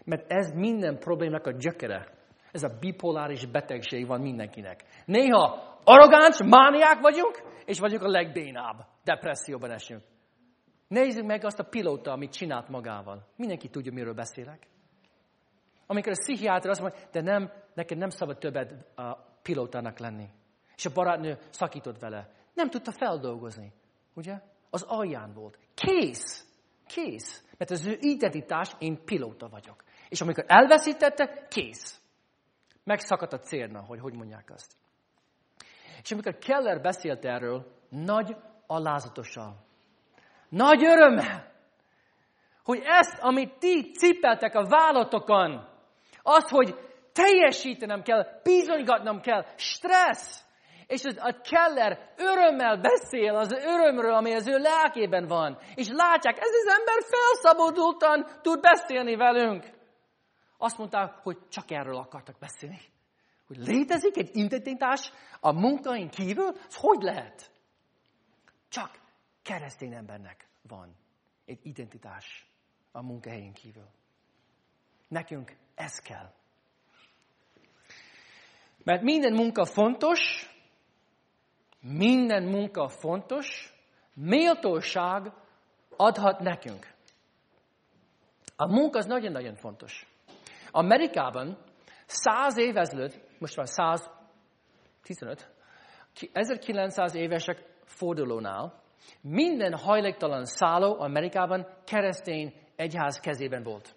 [0.04, 2.08] Mert ez minden problémának a gyökere.
[2.52, 4.84] Ez a bipoláris betegség van mindenkinek.
[5.04, 8.86] Néha arrogáns, mániák vagyunk, és vagyunk a legbénább.
[9.04, 10.02] Depresszióban esünk.
[10.88, 13.26] Nézzük meg azt a pilóta, amit csinált magával.
[13.36, 14.66] Mindenki tudja, miről beszélek.
[15.86, 20.28] Amikor a pszichiáter azt mondja, de nem, neked nem szabad többet a pilótának lenni.
[20.76, 22.34] És a barátnő szakított vele.
[22.56, 23.72] Nem tudta feldolgozni.
[24.14, 24.40] Ugye?
[24.70, 25.58] Az alján volt.
[25.74, 26.46] Kész.
[26.86, 27.44] Kész.
[27.58, 29.84] Mert az ő identitás, én pilóta vagyok.
[30.08, 32.00] És amikor elveszítette, kész.
[32.84, 34.76] Megszakadt a cérna, hogy hogy mondják azt.
[36.02, 39.56] És amikor Keller beszélt erről, nagy alázatosan,
[40.48, 41.52] nagy örömmel,
[42.64, 45.68] hogy ezt, amit ti cipeltek a vállatokon,
[46.22, 46.74] azt, hogy
[47.12, 50.45] teljesítenem kell, bizonygatnom kell, stressz,
[50.86, 55.58] és a Keller örömmel beszél az örömről, ami az ő lelkében van.
[55.74, 59.70] És látják, ez az ember felszabadultan tud beszélni velünk.
[60.58, 62.80] Azt mondták, hogy csak erről akartak beszélni.
[63.46, 66.52] Hogy létezik egy identitás a munkain kívül?
[66.68, 67.50] Ez hogy lehet?
[68.68, 68.90] Csak
[69.42, 70.96] keresztény embernek van
[71.44, 72.46] egy identitás
[72.92, 73.88] a munkahelyén kívül.
[75.08, 76.32] Nekünk ez kell.
[78.84, 80.50] Mert minden munka fontos,
[81.80, 83.74] minden munka fontos,
[84.14, 85.32] méltóság
[85.96, 86.94] adhat nekünk.
[88.56, 90.06] A munka az nagyon-nagyon fontos.
[90.70, 91.58] Amerikában
[92.06, 95.50] száz év ezelőtt, most már 115,
[96.32, 98.82] 1900 évesek fordulónál
[99.20, 103.94] minden hajléktalan szálló Amerikában keresztény egyház kezében volt.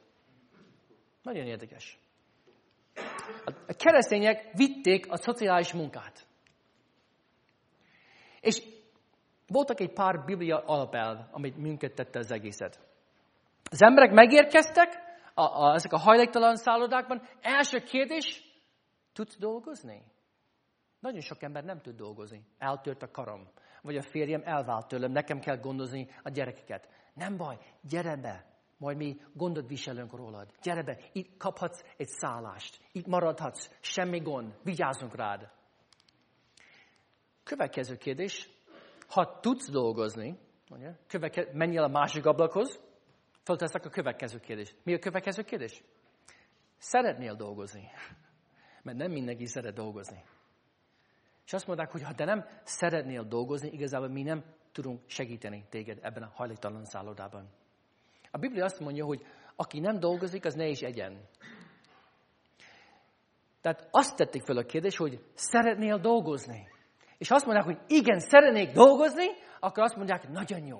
[1.24, 2.00] Nagyon érdekes.
[3.46, 6.28] A keresztények vitték a szociális munkát.
[8.42, 8.64] És
[9.48, 12.80] voltak egy pár biblia alapelv, amit működtette az egészet.
[13.72, 17.22] Az emberek megérkeztek a, a, ezek a hajléktalan szállodákban.
[17.42, 18.44] Első kérdés,
[19.14, 20.04] tudsz dolgozni?
[21.00, 22.46] Nagyon sok ember nem tud dolgozni.
[22.58, 23.48] Eltört a karom.
[23.82, 26.90] Vagy a férjem elvált tőlem, nekem kell gondozni a gyerekeket.
[27.14, 28.46] Nem baj, gyere be,
[28.78, 30.52] majd mi gondot viselünk rólad.
[30.62, 35.52] Gyere be, itt kaphatsz egy szállást, itt maradhatsz, semmi gond, vigyázzunk rád.
[37.50, 38.50] Következő kérdés,
[39.08, 42.82] ha tudsz dolgozni, mondja, követke, menj el a másik ablakhoz,
[43.44, 44.76] fölteszek a következő kérdést.
[44.84, 45.84] Mi a következő kérdés?
[46.78, 47.90] Szeretnél dolgozni?
[48.84, 50.24] Mert nem mindenki szeret dolgozni.
[51.46, 56.00] És azt mondták, hogy ha te nem szeretnél dolgozni, igazából mi nem tudunk segíteni téged
[56.02, 57.50] ebben a hajléktalan szállodában.
[58.32, 61.28] A Biblia azt mondja, hogy aki nem dolgozik, az ne is egyen.
[63.62, 66.78] Tehát azt tették fel a kérdést, hogy szeretnél dolgozni.
[67.20, 69.26] És azt mondják, hogy igen, szeretnék dolgozni,
[69.60, 70.80] akkor azt mondják, nagyon jó.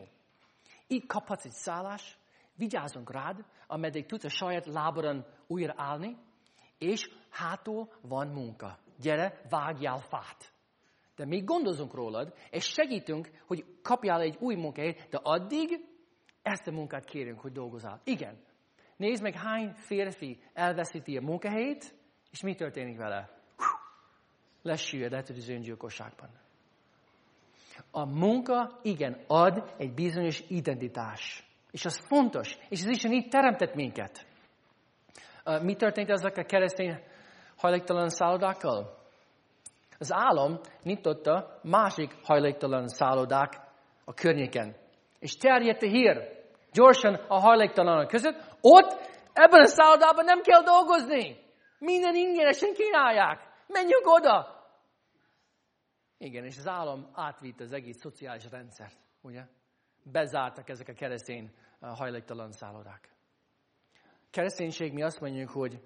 [0.88, 2.18] Így kaphatsz egy szállás,
[2.56, 6.18] vigyázzunk rád, ameddig tudsz a saját lábadon újra állni,
[6.78, 8.78] és hátul van munka.
[9.00, 10.54] Gyere, vágjál fát.
[11.16, 15.86] De mi gondozunk rólad, és segítünk, hogy kapjál egy új munkahelyet, de addig
[16.42, 18.02] ezt a munkát kérünk, hogy dolgozál.
[18.04, 18.44] Igen.
[18.98, 21.96] Nézd meg, hány férfi elveszíti a munkahelyét,
[22.32, 23.39] és mi történik vele?
[24.70, 26.30] Lesüllyed az öngyilkosságban.
[27.92, 31.48] A munka, igen, ad egy bizonyos identitás.
[31.72, 32.58] És az fontos.
[32.70, 34.26] És az Isten így teremtett minket.
[35.62, 37.04] Mi történt ezek a keresztény
[37.58, 38.98] hajléktalan szállodákkal?
[40.00, 43.54] Az állam nyitotta másik hajléktalan szállodák
[44.06, 44.76] a környéken.
[45.20, 48.98] És terjedt a hír gyorsan a hajléktalanok között, ott
[49.34, 51.38] ebben a szállodában nem kell dolgozni.
[51.80, 53.48] Minden ingyenesen kínálják.
[53.68, 54.58] Menjünk oda!
[56.22, 59.46] Igen, és az állam átvitt az egész szociális rendszert, ugye?
[60.04, 63.10] Bezártak ezek a keresztény hajléktalan szállodák.
[64.30, 65.82] Kereszténység mi azt mondjuk, hogy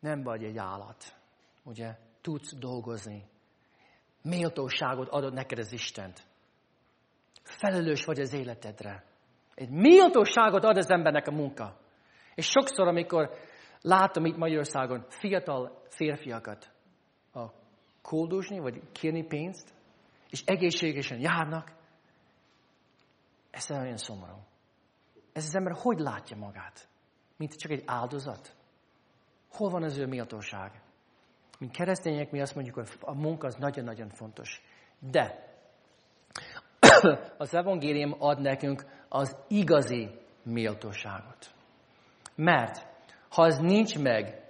[0.00, 1.16] nem vagy egy állat,
[1.64, 1.96] ugye?
[2.20, 3.28] Tudsz dolgozni.
[4.22, 6.26] Méltóságot adod neked az Istent.
[7.42, 9.04] Felelős vagy az életedre.
[9.54, 11.80] Egy méltóságot ad az embernek a munka.
[12.34, 13.30] És sokszor, amikor
[13.80, 16.73] látom itt Magyarországon fiatal férfiakat
[18.04, 19.74] koldusni, vagy kérni pénzt,
[20.30, 21.72] és egészségesen járnak,
[23.50, 24.38] ez olyan szomorú.
[25.32, 26.88] Ez az ember hogy látja magát?
[27.36, 28.56] Mint csak egy áldozat?
[29.50, 30.82] Hol van az ő méltóság?
[31.58, 34.62] Mint keresztények mi azt mondjuk, hogy a munka az nagyon-nagyon fontos.
[34.98, 35.54] De
[37.38, 40.10] az evangélium ad nekünk az igazi
[40.42, 41.54] méltóságot.
[42.34, 42.86] Mert
[43.28, 44.44] ha az nincs meg,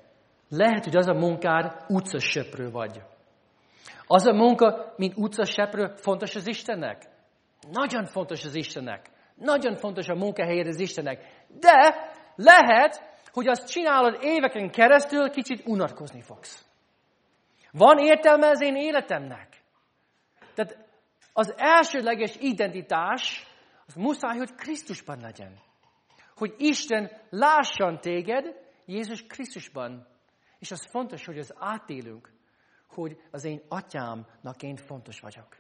[0.48, 3.02] lehet, hogy az a munkád utcasöprő vagy.
[4.06, 7.02] Az a munka, mint utcasöprő, fontos az Istennek.
[7.70, 9.10] Nagyon fontos az Istennek.
[9.34, 11.44] Nagyon fontos a munkahelyed az Istennek.
[11.60, 16.64] De lehet, hogy azt csinálod éveken keresztül, kicsit unatkozni fogsz.
[17.72, 19.48] Van értelme az én életemnek?
[20.54, 20.86] Tehát
[21.32, 23.46] az elsődleges identitás,
[23.86, 25.58] az muszáj, hogy Krisztusban legyen.
[26.36, 28.44] Hogy Isten lássan téged
[28.86, 30.06] Jézus Krisztusban.
[30.58, 32.33] És az fontos, hogy az átélünk,
[32.94, 35.56] hogy az én atyámnak én fontos vagyok.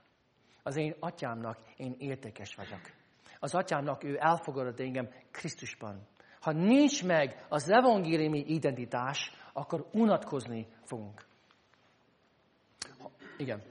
[0.62, 2.80] Az én atyámnak én értékes vagyok.
[3.38, 6.06] Az atyámnak ő elfogadott engem Krisztusban.
[6.40, 11.24] Ha nincs meg az evangéliumi identitás, akkor unatkozni fogunk.
[13.36, 13.62] Igen.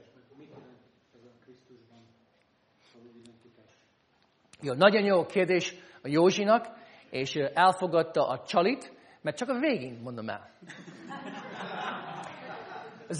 [4.60, 6.66] Jó, nagyon jó kérdés a Józsinak,
[7.10, 10.50] és elfogadta a csalit, mert csak a végén mondom el.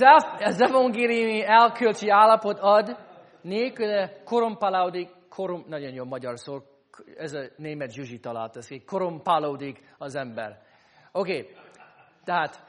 [0.00, 2.96] Az, evangéliumi elkölcsi állapot ad,
[3.40, 6.58] nélküle korompálódik, korom, nagyon jó magyar szó,
[7.16, 10.62] ez a német Zsuzsi talált ezt, hogy korompálódik az ember.
[11.12, 11.56] Oké, okay.
[12.24, 12.64] tehát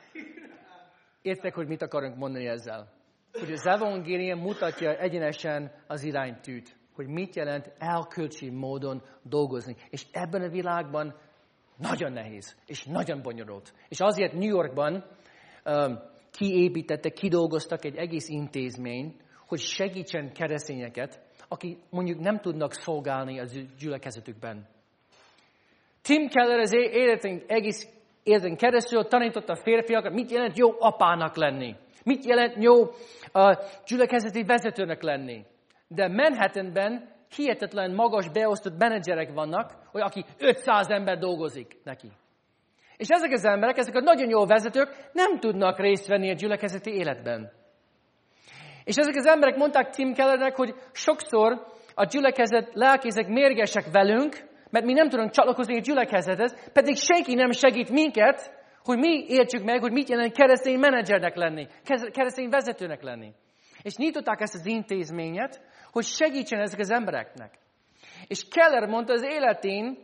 [1.21, 2.87] értek, hogy mit akarunk mondani ezzel.
[3.31, 9.75] Hogy az evangélium mutatja egyenesen az iránytűt, hogy mit jelent elkölcsi módon dolgozni.
[9.89, 11.15] És ebben a világban
[11.77, 13.73] nagyon nehéz, és nagyon bonyolult.
[13.89, 15.05] És azért New Yorkban
[15.65, 19.15] um, kiépítettek, kidolgoztak egy egész intézmény,
[19.47, 24.67] hogy segítsen keresztényeket, akik mondjuk nem tudnak szolgálni az gyülekezetükben.
[26.01, 27.87] Tim Keller az életünk egész
[28.23, 31.75] életén keresztül tanította a férfiakat, mit jelent jó apának lenni.
[32.03, 32.83] Mit jelent jó
[33.41, 33.57] a
[33.87, 35.45] gyülekezeti vezetőnek lenni.
[35.87, 42.11] De Manhattanben hihetetlen magas beosztott menedzserek vannak, hogy aki 500 ember dolgozik neki.
[42.97, 46.91] És ezek az emberek, ezek a nagyon jó vezetők nem tudnak részt venni a gyülekezeti
[46.91, 47.51] életben.
[48.83, 54.35] És ezek az emberek mondták Tim Kellernek, hogy sokszor a gyülekezet lelkézek mérgesek velünk,
[54.69, 58.51] mert mi nem tudunk csatlakozni a gyülekezethez, pedig senki nem segít minket,
[58.83, 61.67] hogy mi értsük meg, hogy mit jelent keresztény menedzsernek lenni,
[62.11, 63.31] keresztény vezetőnek lenni.
[63.81, 67.53] És nyitották ezt az intézményet, hogy segítsen ezek az embereknek.
[68.27, 69.97] És Keller mondta az életén,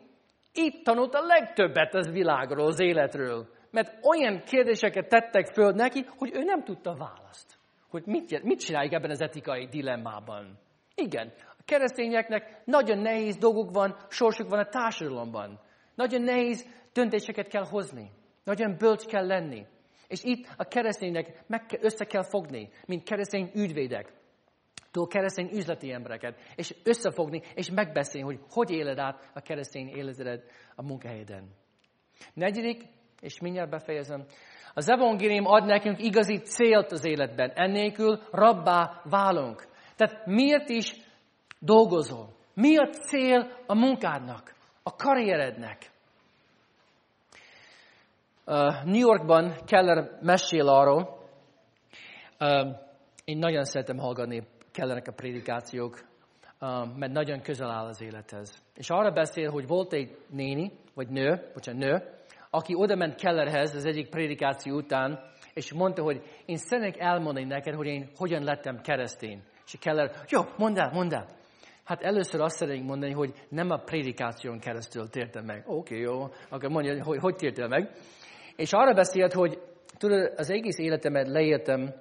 [0.53, 3.47] itt tanult a legtöbbet az világról, az életről.
[3.71, 7.59] Mert olyan kérdéseket tettek föl neki, hogy ő nem tudta választ.
[7.89, 10.59] Hogy mit, mit csináljuk ebben az etikai dilemmában.
[10.95, 15.59] Igen, a keresztényeknek nagyon nehéz dolguk van, sorsuk van a társadalomban.
[15.95, 18.11] Nagyon nehéz döntéseket kell hozni.
[18.43, 19.65] Nagyon bölcs kell lenni.
[20.07, 24.13] És itt a kereszténynek meg össze kell fogni, mint keresztény ügyvédek
[24.91, 30.43] túl keresztény üzleti embereket, és összefogni, és megbeszélni, hogy hogy éled át a keresztény életedet
[30.75, 31.49] a munkahelyeden.
[32.33, 32.83] Negyedik,
[33.19, 34.25] és mindjárt befejezem,
[34.73, 37.51] az evangélium ad nekünk igazi célt az életben.
[37.55, 39.67] Ennélkül rabbá válunk.
[39.95, 40.95] Tehát miért is
[41.59, 42.33] dolgozol?
[42.53, 45.91] Mi a cél a munkádnak, a karrierednek?
[48.83, 51.19] New Yorkban Keller mesél arról,
[53.25, 55.99] én nagyon szeretem hallgatni kellenek a prédikációk,
[56.61, 58.63] um, mert nagyon közel áll az élethez.
[58.75, 62.03] És arra beszél, hogy volt egy néni, vagy nő, bocsánat, nő,
[62.49, 65.19] aki oda ment Kellerhez az egyik prédikáció után,
[65.53, 69.41] és mondta, hogy én szeretnék elmondani neked, hogy én hogyan lettem keresztény.
[69.65, 71.27] És Keller, jó, mondd el, mondd el.
[71.83, 75.63] Hát először azt szeretnénk mondani, hogy nem a prédikáción keresztül tértem meg.
[75.65, 77.91] Oké, okay, jó, akkor mondja, hogy hogy tértél meg.
[78.55, 79.61] És arra beszélt, hogy
[80.01, 81.93] Tudod, az egész életemet leéltem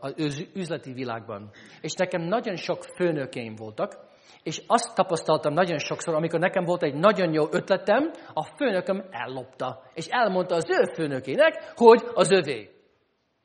[0.00, 1.50] az üzleti világban.
[1.80, 3.94] És nekem nagyon sok főnökeim voltak,
[4.42, 9.82] és azt tapasztaltam nagyon sokszor, amikor nekem volt egy nagyon jó ötletem, a főnököm ellopta,
[9.94, 12.70] és elmondta az ő főnökének, hogy az övé.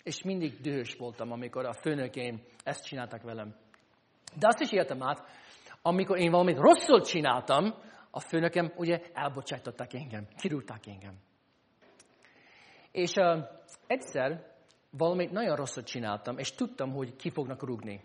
[0.03, 3.55] És mindig dühös voltam, amikor a főnökeim ezt csináltak velem.
[4.39, 5.27] De azt is éltem át,
[5.81, 7.73] amikor én valamit rosszul csináltam,
[8.11, 11.26] a főnökem ugye elbocsátották engem, kirúgták engem.
[12.97, 13.43] És uh,
[13.87, 14.45] egyszer
[14.89, 18.01] valamit nagyon rosszat csináltam, és tudtam, hogy ki fognak rúgni.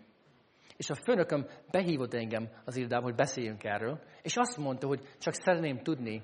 [0.77, 5.33] És a főnököm behívott engem az irodába, hogy beszéljünk erről, és azt mondta, hogy csak
[5.33, 6.23] szeretném tudni,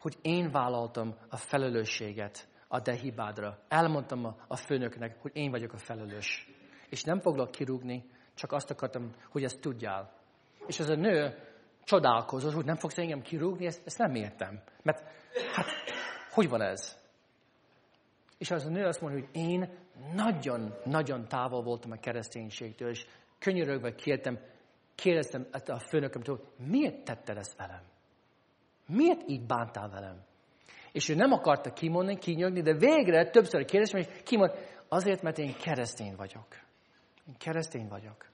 [0.00, 3.58] hogy én vállaltam a felelősséget a te hibádra.
[3.68, 6.48] Elmondtam a, főnöknek, hogy én vagyok a felelős.
[6.88, 8.04] És nem foglak kirúgni,
[8.34, 10.12] csak azt akartam, hogy ezt tudjál.
[10.66, 11.34] És az a nő
[11.84, 14.62] csodálkozott, hogy nem fogsz engem kirúgni, ezt, ezt nem értem.
[14.82, 15.02] Mert
[15.52, 15.66] hát,
[16.30, 17.01] hogy van ez?
[18.42, 19.70] És az a nő azt mondja, hogy én
[20.14, 23.06] nagyon-nagyon távol voltam a kereszténységtől, és
[23.38, 24.38] könyörögve kértem,
[24.94, 27.82] kérdeztem a főnökömtől, miért tetted ezt velem?
[28.86, 30.24] Miért így bántál velem?
[30.92, 34.50] És ő nem akarta kimondani, kinyögni, de végre többször kérdeztem, és kimond,
[34.88, 36.46] azért, mert én keresztény vagyok.
[37.28, 38.26] Én keresztény vagyok.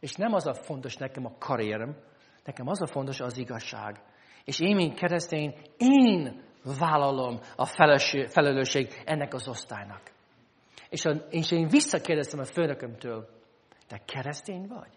[0.00, 1.96] És nem az a fontos nekem a karrierem,
[2.44, 4.00] nekem az a fontos az igazság.
[4.44, 6.42] És én, mint keresztény, én
[6.78, 7.66] vállalom a
[8.28, 10.00] felelősség ennek az osztálynak.
[10.88, 13.28] És, a, és én visszakérdeztem a főnökömtől,
[13.88, 14.92] te keresztény vagy?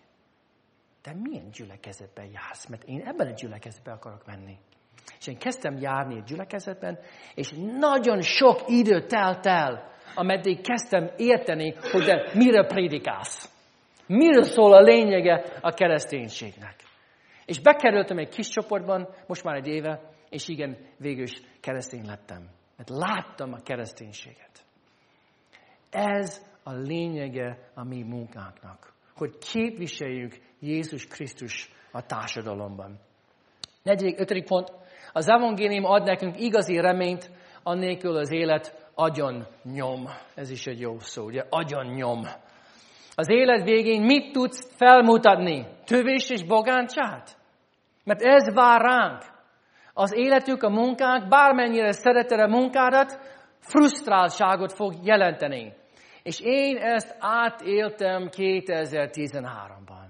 [1.01, 2.65] Te milyen gyülekezetben jársz?
[2.65, 4.57] Mert én ebben a gyülekezetben akarok menni.
[5.19, 6.99] És én kezdtem járni a gyülekezetben,
[7.35, 13.51] és nagyon sok idő telt el, ameddig kezdtem érteni, hogy de mire prédikálsz.
[14.07, 16.75] Miről szól a lényege a kereszténységnek.
[17.45, 22.49] És bekerültem egy kis csoportban, most már egy éve, és igen, végül is keresztény lettem.
[22.77, 24.65] Mert láttam a kereszténységet.
[25.89, 28.93] Ez a lényege a mi munkánknak.
[29.15, 32.99] Hogy képviseljük Jézus Krisztus a társadalomban.
[33.83, 34.71] Negyedik, ötödik pont.
[35.13, 37.31] Az evangélium ad nekünk igazi reményt,
[37.63, 40.07] annélkül az élet agyon nyom.
[40.35, 41.43] Ez is egy jó szó, ugye?
[41.49, 42.21] Agyon nyom.
[43.15, 45.65] Az élet végén mit tudsz felmutatni?
[45.85, 47.23] Tövés és bogáncság?
[48.03, 49.23] Mert ez vár ránk.
[49.99, 53.19] Az életük, a munkánk, bármennyire szereted a munkádat,
[53.59, 55.73] frusztráltságot fog jelenteni.
[56.23, 60.05] És én ezt átéltem 2013-ban.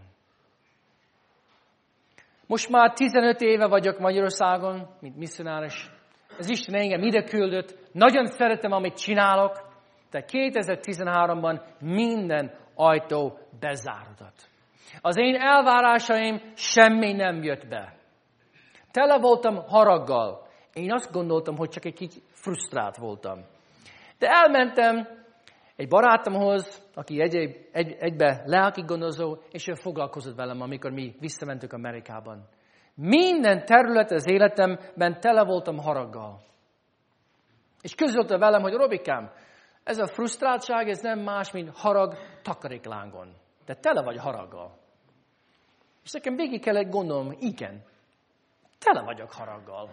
[2.48, 5.90] Most már 15 éve vagyok Magyarországon, mint misszionáris.
[6.38, 7.78] Ez Isten engem ide küldött.
[7.92, 9.52] Nagyon szeretem, amit csinálok.
[10.12, 14.50] De 2013-ban minden ajtó bezárodott.
[15.02, 17.97] Az én elvárásaim semmi nem jött be.
[18.92, 20.48] Tele voltam haraggal.
[20.74, 23.46] Én azt gondoltam, hogy csak egy kicsit frusztrált voltam.
[24.20, 25.08] De elmentem
[25.76, 27.36] egy barátomhoz, aki egy,
[27.72, 32.48] egy, egybe lelki gondozó, és ő foglalkozott velem, amikor mi visszamentünk Amerikában.
[32.96, 36.40] Minden terület az életemben tele voltam haraggal.
[37.82, 39.32] És közölte velem, hogy Robikám,
[39.84, 43.34] ez a frusztráltság, ez nem más, mint harag takaréklángon.
[43.66, 44.78] De tele vagy haraggal.
[46.04, 47.84] És nekem végig kellett gondolnom, igen,
[48.80, 49.90] tele vagyok haraggal.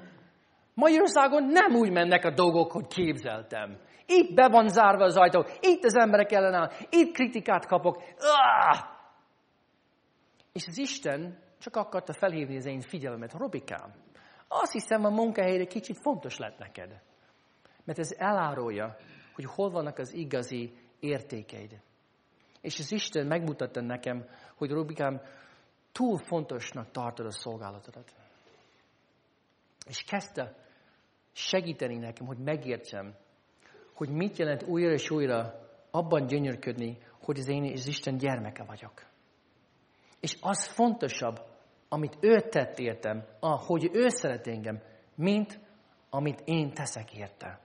[0.74, 3.78] Magyarországon nem úgy mennek a dolgok, hogy képzeltem.
[4.06, 8.02] Itt be van zárva az ajtó, itt az emberek ellenáll, itt kritikát kapok.
[8.18, 8.78] Ah!
[10.52, 13.32] És az Isten csak akarta felhívni az én figyelmet.
[13.32, 13.94] Robikám,
[14.48, 17.02] azt hiszem a munkahelyre kicsit fontos lett neked.
[17.84, 18.96] Mert ez elárulja,
[19.34, 21.80] hogy hol vannak az igazi értékeid.
[22.60, 25.20] És az Isten megmutatta nekem, hogy Robikám,
[25.92, 28.12] túl fontosnak tartod a szolgálatodat.
[29.84, 30.56] És kezdte
[31.32, 33.14] segíteni nekem, hogy megértsem,
[33.94, 39.02] hogy mit jelent újra és újra abban gyönyörködni, hogy az én az Isten gyermeke vagyok.
[40.20, 41.40] És az fontosabb,
[41.88, 44.82] amit ő tett értem, hogy ő szeret engem,
[45.14, 45.60] mint
[46.10, 47.60] amit én teszek érte.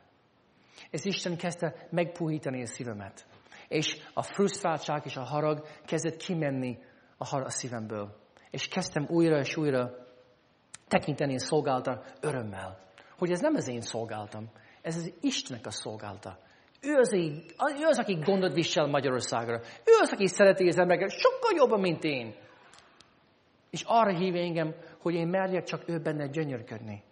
[0.92, 3.28] Ez Isten kezdte megpuhítani a szívemet.
[3.68, 6.78] És a frusztráltság és a harag kezdett kimenni
[7.18, 8.16] a, a szívemből.
[8.50, 10.09] És kezdtem újra és újra
[10.90, 12.80] tekinteni a szolgálata örömmel.
[13.18, 14.50] Hogy ez nem az én szolgáltam,
[14.82, 16.38] ez az Istennek a szolgálta.
[16.82, 19.62] Ő az, ő az, aki gondot visel Magyarországra.
[19.86, 22.36] Ő az, aki szereti az embereket sokkal jobban, mint én.
[23.70, 27.04] És arra hív engem, hogy én merjek csak ő benne gyönyörködni.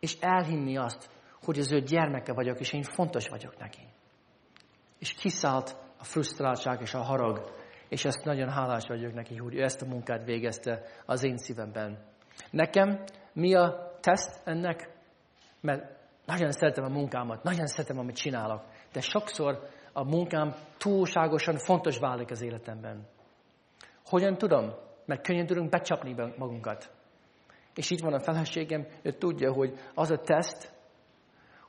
[0.00, 1.10] És elhinni azt,
[1.44, 3.82] hogy az ő gyermeke vagyok, és én fontos vagyok neki.
[4.98, 7.59] És kiszállt a frusztráltság és a harag,
[7.90, 11.98] és ezt nagyon hálás vagyok neki, hogy ő ezt a munkát végezte az én szívemben.
[12.50, 14.90] Nekem mi a teszt ennek?
[15.60, 18.62] Mert nagyon szeretem a munkámat, nagyon szeretem, amit csinálok,
[18.92, 23.06] de sokszor a munkám túlságosan fontos válik az életemben.
[24.04, 24.74] Hogyan tudom?
[25.06, 26.92] Mert könnyen tudunk becsapni magunkat.
[27.74, 30.72] És itt van a feleségem, ő tudja, hogy az a teszt,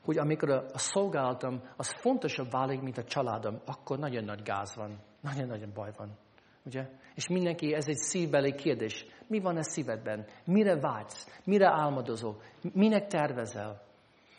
[0.03, 4.99] hogy amikor a, szolgálatom az fontosabb válik, mint a családom, akkor nagyon nagy gáz van,
[5.21, 6.17] nagyon-nagyon baj van.
[6.65, 6.89] Ugye?
[7.15, 9.05] És mindenki, ez egy szívbeli kérdés.
[9.27, 10.25] Mi van a szívedben?
[10.45, 11.41] Mire vágysz?
[11.45, 12.41] Mire álmodozol?
[12.73, 13.81] Minek tervezel?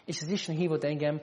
[0.05, 1.21] És az Isten hívott engem,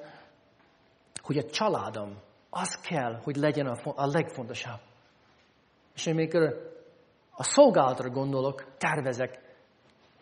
[1.22, 2.18] hogy a családom,
[2.50, 4.80] az kell, hogy legyen a, a legfontosabb.
[5.96, 6.72] És amikor
[7.32, 9.40] a szolgálatra gondolok, tervezek,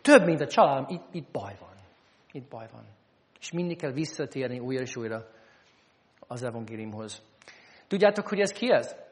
[0.01, 1.75] több, mint a családom, itt, itt baj van.
[2.31, 2.85] Itt baj van.
[3.39, 5.27] És mindig kell visszatérni újra és újra
[6.19, 7.21] az evangéliumhoz.
[7.87, 9.06] Tudjátok, hogy ez ki ez?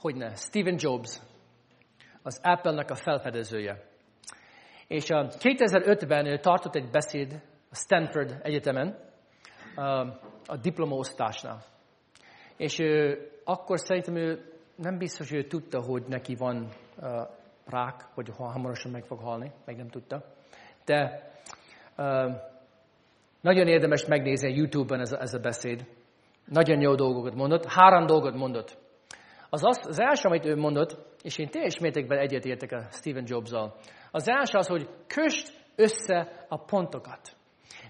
[0.00, 1.20] Hogyne, Stephen Jobs,
[2.22, 3.84] az Apple-nek a felfedezője.
[4.86, 8.98] És 2005-ben ő tartott egy beszéd a Stanford Egyetemen,
[10.46, 11.64] a diplomaosztásnál.
[12.56, 17.28] És ő, akkor szerintem ő nem biztos, hogy ő tudta, hogy neki van uh,
[17.66, 20.24] rák, vagy hamarosan meg fog halni, meg nem tudta.
[20.84, 21.30] De
[21.96, 22.34] uh,
[23.40, 25.86] nagyon érdemes megnézni a YouTube-on ez a, ez a beszéd.
[26.44, 27.64] Nagyon jó dolgokat mondott.
[27.64, 28.86] Három dolgot mondott.
[29.50, 33.74] Az, az, az első, amit ő mondott, és én teljes mértékben egyetértek a Stephen Jobs-zal.
[34.10, 37.36] Az első az, hogy köst össze a pontokat.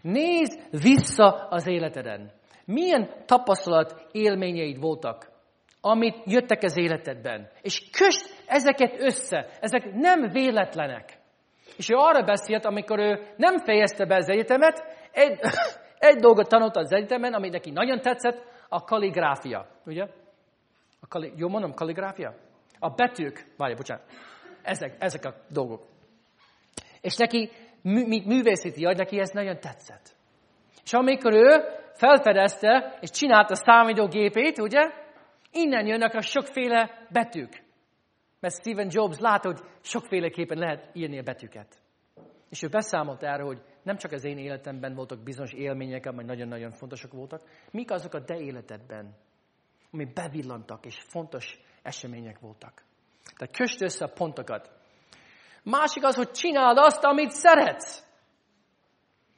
[0.02, 2.32] Nézd vissza az életeden.
[2.64, 5.30] Milyen tapasztalat, élményeid voltak,
[5.80, 7.50] amit jöttek az életedben.
[7.62, 9.46] És köst ezeket össze.
[9.60, 11.18] Ezek nem véletlenek.
[11.76, 15.38] És ő arra beszélt, amikor ő nem fejezte be az egyetemet, egy,
[16.10, 19.66] egy dolgot tanult az egyetemen, ami neki nagyon tetszett, a kaligráfia.
[19.86, 20.06] Ugye?
[21.00, 22.34] A kali, jó mondom, kaligráfia?
[22.78, 24.04] A betűk, várj, bocsánat,
[24.62, 25.86] ezek, ezek a dolgok.
[27.00, 27.50] És neki,
[27.82, 30.16] mint művészeti agy, neki ez nagyon tetszett.
[30.84, 34.80] És amikor ő felfedezte, és csinálta a számítógépét, ugye,
[35.52, 37.66] innen jönnek a sokféle betűk.
[38.40, 41.76] Mert Stephen Jobs látta, hogy sokféleképpen lehet írni a betűket.
[42.50, 46.72] És ő beszámolt erről, hogy nem csak az én életemben voltak bizonyos élmények, amely nagyon-nagyon
[46.72, 49.14] fontosak voltak, mik azok a te életedben,
[49.90, 52.82] ami bevillantak, és fontos események voltak.
[53.36, 54.70] Tehát köst össze a pontokat.
[55.62, 58.06] Másik az, hogy csináld azt, amit szeretsz.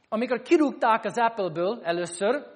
[0.08, 2.46] Amikor kirúgták az Apple-ből először,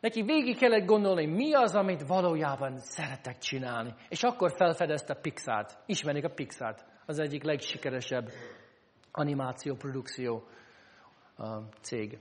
[0.00, 3.94] neki végig kellett gondolni, mi az, amit valójában szeretek csinálni.
[4.08, 5.78] És akkor felfedezte a Pixar-t.
[5.86, 6.84] Ismerik a Pixar-t.
[7.06, 8.28] Az egyik legsikeresebb
[9.12, 10.48] animáció-produkció
[11.80, 12.18] cég.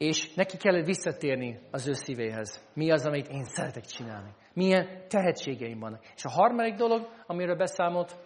[0.00, 2.68] És neki kellett visszatérni az ő szívéhez.
[2.74, 4.34] Mi az, amit én szeretek csinálni?
[4.52, 6.04] Milyen tehetségeim vannak?
[6.16, 8.16] És a harmadik dolog, amiről beszámolt,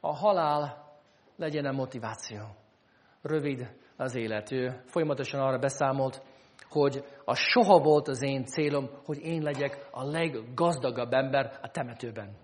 [0.00, 0.92] a halál
[1.36, 2.38] legyen a motiváció.
[3.22, 4.52] Rövid az élet.
[4.52, 6.22] Ő folyamatosan arra beszámolt,
[6.68, 12.36] hogy a soha volt az én célom, hogy én legyek a leggazdagabb ember a temetőben.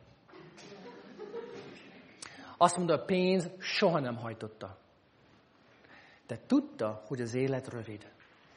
[2.57, 4.78] Azt mondta, a pénz soha nem hajtotta.
[6.26, 8.12] De tudta, hogy az élet rövid.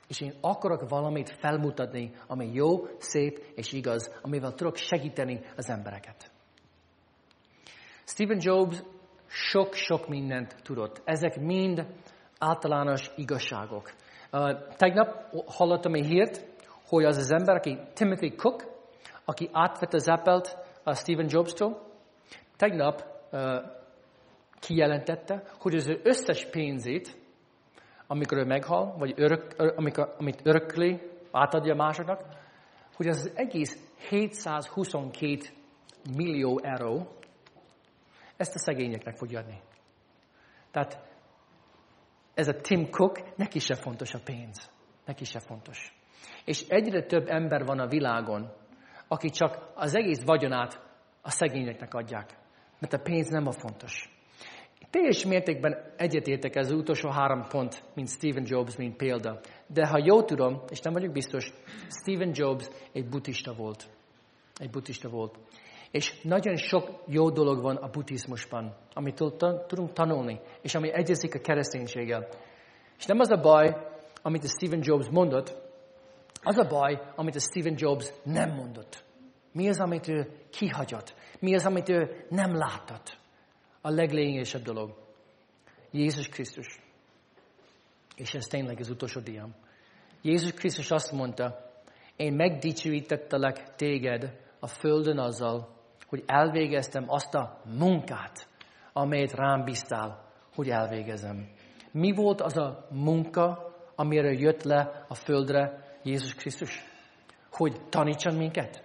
[0.07, 6.31] És én akarok valamit felmutatni, ami jó, szép és igaz, amivel tudok segíteni az embereket.
[8.05, 8.83] Stephen Jobs
[9.27, 11.01] sok-sok mindent tudott.
[11.05, 11.85] Ezek mind
[12.39, 13.91] általános igazságok.
[14.31, 16.45] Uh, tegnap hallottam egy hírt,
[16.87, 18.63] hogy az az ember, aki Timothy Cook,
[19.25, 21.81] aki átvette az Apple-t a Stephen Jobs-tól,
[22.57, 23.41] tegnap uh,
[24.59, 27.17] kijelentette, hogy az ő összes pénzét
[28.07, 31.01] amikor ő meghal, vagy örök, amikor, amit örökli,
[31.31, 32.21] átadja másoknak,
[32.95, 33.77] hogy az egész
[34.09, 35.37] 722
[36.15, 37.07] millió euró
[38.37, 39.59] ezt a szegényeknek fogja adni.
[40.71, 40.99] Tehát
[42.33, 44.71] ez a Tim Cook, neki se fontos a pénz.
[45.05, 45.95] Neki se fontos.
[46.45, 48.53] És egyre több ember van a világon,
[49.07, 50.81] aki csak az egész vagyonát
[51.21, 52.37] a szegényeknek adják.
[52.79, 54.16] Mert a pénz nem a fontos.
[54.89, 59.39] Teljes mértékben egyetértek ez az utolsó három pont, mint Stephen Jobs, mint példa.
[59.67, 61.53] De ha jól tudom, és nem vagyok biztos,
[61.89, 63.89] Stephen Jobs egy buddhista volt.
[64.55, 65.37] Egy buddhista volt.
[65.91, 69.23] És nagyon sok jó dolog van a buddhizmusban, amit
[69.67, 72.27] tudunk tanulni, és ami egyezik a kereszténységgel.
[72.97, 73.75] És nem az a baj,
[74.21, 75.55] amit a Stephen Jobs mondott,
[76.43, 79.03] az a baj, amit a Stephen Jobs nem mondott.
[79.51, 81.15] Mi az, amit ő kihagyott?
[81.39, 83.17] Mi az, amit ő nem látott?
[83.81, 85.05] A leglényegesebb dolog.
[85.91, 86.79] Jézus Krisztus.
[88.15, 89.55] És ez tényleg az utolsó diám.
[90.21, 91.71] Jézus Krisztus azt mondta,
[92.15, 95.75] én megdicsőítettelek téged a földön azzal,
[96.07, 98.47] hogy elvégeztem azt a munkát,
[98.93, 101.49] amelyet rám bíztál, hogy elvégezem.
[101.91, 106.83] Mi volt az a munka, amire jött le a földre Jézus Krisztus?
[107.51, 108.83] Hogy tanítson minket?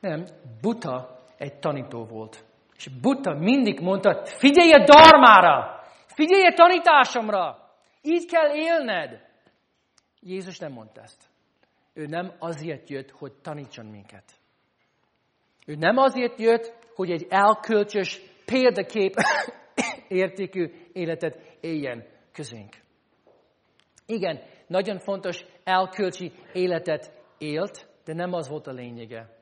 [0.00, 0.26] Nem,
[0.60, 2.44] Buta egy tanító volt.
[2.84, 7.70] És Buddha mindig mondta, figyelj a darmára, figyelj a tanításomra,
[8.02, 9.26] így kell élned.
[10.20, 11.28] Jézus nem mondta ezt.
[11.94, 14.24] Ő nem azért jött, hogy tanítson minket.
[15.66, 19.14] Ő nem azért jött, hogy egy elkölcsös példakép
[20.08, 22.76] értékű életet éljen közénk.
[24.06, 29.36] Igen, nagyon fontos elkölcsi életet élt, de nem az volt a lényege,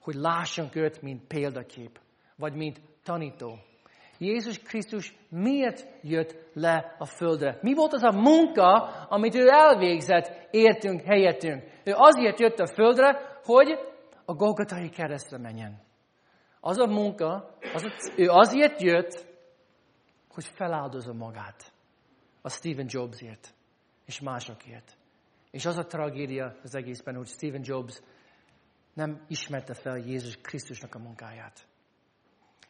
[0.00, 1.98] hogy lássunk őt, mint példakép
[2.38, 3.58] vagy mint tanító.
[4.18, 7.58] Jézus Krisztus miért jött le a földre?
[7.62, 11.62] Mi volt az a munka, amit ő elvégzett értünk, helyettünk?
[11.84, 13.78] Ő azért jött a földre, hogy
[14.24, 15.80] a Golgotai keresztre menjen.
[16.60, 19.26] Az a munka, az a, ő azért jött,
[20.28, 21.72] hogy feláldozza magát
[22.42, 23.54] a Stephen Jobsért
[24.04, 24.96] és másokért.
[25.50, 28.00] És az a tragédia az egészben, hogy Stephen Jobs
[28.94, 31.66] nem ismerte fel Jézus Krisztusnak a munkáját.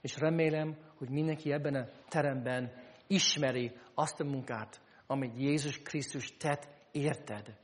[0.01, 2.73] És remélem, hogy mindenki ebben a teremben
[3.07, 7.57] ismeri azt a munkát, amit Jézus Krisztus tett érted.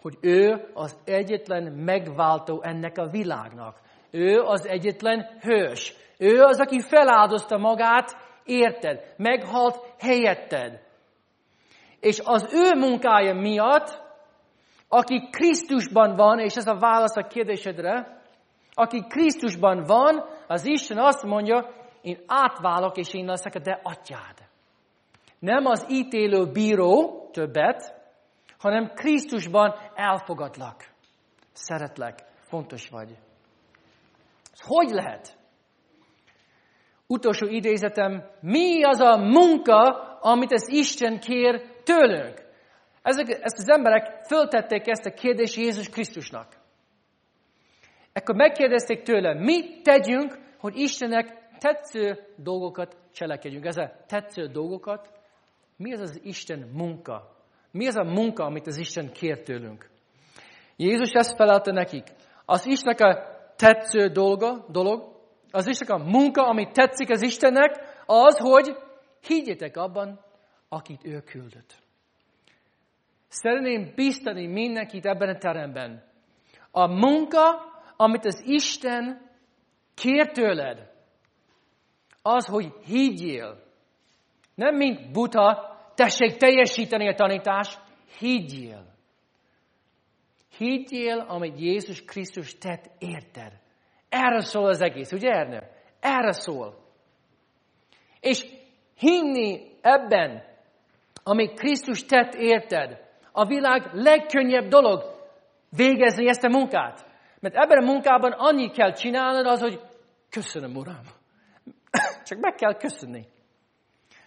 [0.00, 3.80] Hogy ő az egyetlen megváltó ennek a világnak.
[4.10, 5.94] Ő az egyetlen hős.
[6.18, 9.14] Ő az, aki feláldozta magát, érted?
[9.16, 10.80] Meghalt helyetted.
[12.00, 14.02] És az ő munkája miatt,
[14.88, 18.22] aki Krisztusban van, és ez a válasz a kérdésedre,
[18.74, 21.77] aki Krisztusban van, az Isten azt mondja,
[22.08, 24.48] én átválok, és én leszek a te atyád.
[25.38, 27.94] Nem az ítélő bíró többet,
[28.58, 30.84] hanem Krisztusban elfogadlak.
[31.52, 33.16] Szeretlek, fontos vagy.
[34.56, 35.36] Hogy lehet?
[37.06, 39.82] Utolsó idézetem, mi az a munka,
[40.20, 42.46] amit az Isten kér tőlünk?
[43.02, 46.56] Ezek, ezt az emberek föltették ezt a kérdést Jézus Krisztusnak.
[48.12, 53.64] Ekkor megkérdezték tőle, mit tegyünk, hogy Istennek tetsző dolgokat cselekedjünk.
[53.64, 55.12] Ez a tetsző dolgokat,
[55.76, 57.36] mi az az Isten munka?
[57.70, 59.90] Mi az a munka, amit az Isten kér tőlünk?
[60.76, 62.06] Jézus ezt felelte nekik.
[62.44, 65.16] Az Istennek a tetsző dolga, dolog,
[65.50, 68.76] az Istennek a munka, amit tetszik az Istennek, az, hogy
[69.26, 70.20] higgyetek abban,
[70.68, 71.74] akit ő küldött.
[73.28, 76.04] Szeretném biztani mindenkit ebben a teremben.
[76.70, 79.30] A munka, amit az Isten
[79.94, 80.90] kér tőled,
[82.28, 83.62] az, hogy higgyél.
[84.54, 87.80] Nem mint buta, tessék teljesíteni a tanítást,
[88.18, 88.86] higgyél.
[90.56, 93.52] Higgyél, amit Jézus Krisztus tett érted.
[94.08, 95.62] Erre szól az egész, ugye Ernő?
[96.00, 96.78] Erre szól.
[98.20, 98.44] És
[98.98, 100.42] hinni ebben,
[101.22, 105.02] amit Krisztus tett érted, a világ legkönnyebb dolog
[105.76, 107.06] végezni ezt a munkát.
[107.40, 109.80] Mert ebben a munkában annyi kell csinálnod az, hogy
[110.30, 111.17] köszönöm, Uram.
[112.28, 113.26] Csak meg kell köszönni.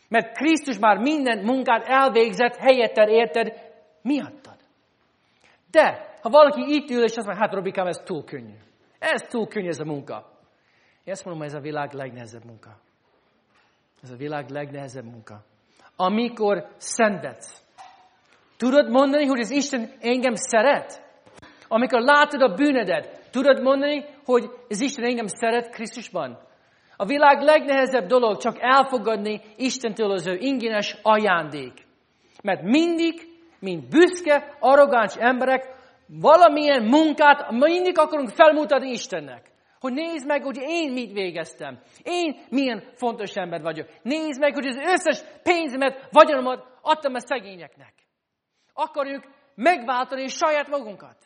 [0.10, 3.54] Mert Krisztus már minden munkát elvégzett helyetted, érted,
[4.02, 4.58] miattad.
[5.72, 8.56] De, ha valaki itt ül, és azt mondja, hát Robikám, ez túl könnyű.
[9.00, 10.32] Ez túl könnyű ez a munka.
[11.04, 12.78] Én azt mondom, ez a világ legnehezebb munka.
[14.04, 15.44] Ez a világ legnehezebb munka.
[15.96, 17.64] Amikor szenvedsz.
[18.58, 21.04] Tudod mondani, hogy az Isten engem szeret?
[21.68, 26.50] Amikor látod a bűnedet, tudod mondani, hogy az Isten engem szeret Krisztusban?
[27.02, 31.74] A világ legnehezebb dolog csak elfogadni Istentől az ő ingyenes ajándék.
[32.44, 33.28] Mert mindig,
[33.60, 35.76] mint büszke, arrogáns emberek,
[36.08, 39.52] valamilyen munkát mindig akarunk felmutatni Istennek.
[39.80, 41.80] Hogy nézd meg, hogy én mit végeztem.
[42.04, 43.88] Én milyen fontos ember vagyok.
[44.02, 47.94] Nézd meg, hogy az összes pénzemet, vagyonomat adtam a szegényeknek.
[48.74, 49.24] Akarjuk
[49.56, 51.18] megváltani saját magunkat.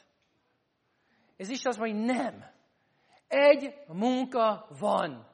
[1.38, 2.46] Ez is az, hogy nem.
[3.28, 5.34] Egy munka van.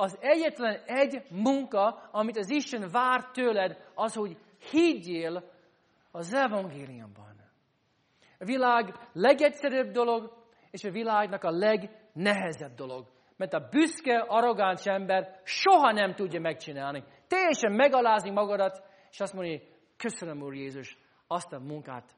[0.00, 4.36] Az egyetlen egy munka, amit az Isten vár tőled, az, hogy
[4.70, 5.50] higgyél
[6.10, 7.40] az evangéliumban.
[8.38, 10.32] A világ legegyszerűbb dolog,
[10.70, 13.06] és a világnak a legnehezebb dolog.
[13.36, 17.04] Mert a büszke, arrogáns ember soha nem tudja megcsinálni.
[17.26, 19.62] Teljesen megalázni magadat, és azt mondani,
[19.96, 22.14] köszönöm, Úr Jézus, azt a munkát,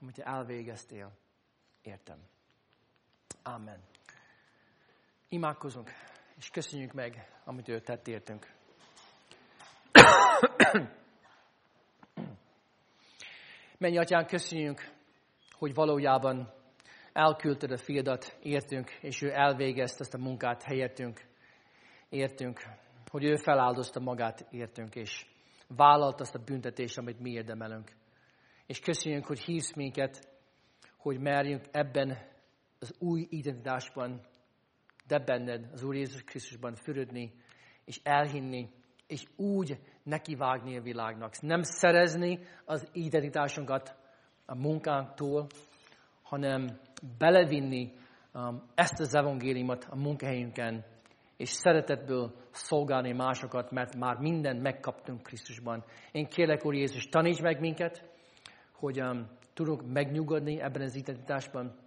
[0.00, 1.12] amit elvégeztél.
[1.82, 2.18] Értem.
[3.42, 3.80] Amen.
[5.28, 5.90] Imádkozunk
[6.42, 8.52] és köszönjük meg, amit ő tett értünk.
[13.78, 14.90] Mennyi atyán, köszönjük,
[15.52, 16.52] hogy valójában
[17.12, 21.20] elküldted a fiadat, értünk, és ő elvégezte ezt a munkát helyettünk,
[22.08, 22.62] értünk,
[23.10, 25.26] hogy ő feláldozta magát, értünk, és
[25.66, 27.90] vállalt azt a büntetést, amit mi érdemelünk.
[28.66, 30.28] És köszönjük, hogy hívsz minket,
[30.96, 32.18] hogy merjünk ebben
[32.78, 34.30] az új identitásban
[35.12, 37.32] de benned, az Úr Jézus Krisztusban fürödni,
[37.84, 38.68] és elhinni,
[39.06, 41.40] és úgy nekivágni a világnak.
[41.40, 43.96] Nem szerezni az identitásunkat
[44.46, 45.46] a munkánktól,
[46.22, 46.78] hanem
[47.18, 47.92] belevinni
[48.34, 50.84] um, ezt az evangéliumot a munkahelyünken,
[51.36, 55.84] és szeretetből szolgálni másokat, mert már mindent megkaptunk Krisztusban.
[56.12, 58.04] Én kérlek, Úr Jézus, taníts meg minket,
[58.72, 61.81] hogy um, tudunk megnyugodni ebben az identitásban,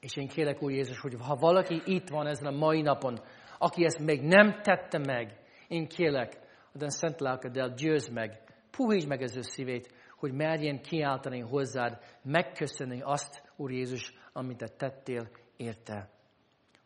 [0.00, 3.20] és én kérek, Úr Jézus, hogy ha valaki itt van ezen a mai napon,
[3.58, 6.38] aki ezt még nem tette meg, én kérlek,
[6.80, 8.40] a szent lelkeddel győzd meg,
[8.70, 14.68] puhítsd meg az ő szívét, hogy merjen kiáltani hozzád, megköszönni azt, Úr Jézus, amit te
[14.68, 16.10] tettél érte.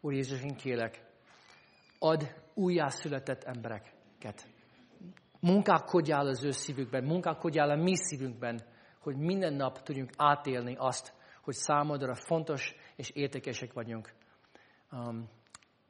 [0.01, 1.03] Úr Jézus, én kérek,
[1.99, 4.49] ad újjászületett embereket.
[5.41, 8.61] Munkálkodjál az ő szívükben, munkálkodjál a mi szívünkben,
[9.01, 14.13] hogy minden nap tudjunk átélni azt, hogy számodra fontos és értékesek vagyunk.
[14.93, 15.29] Um,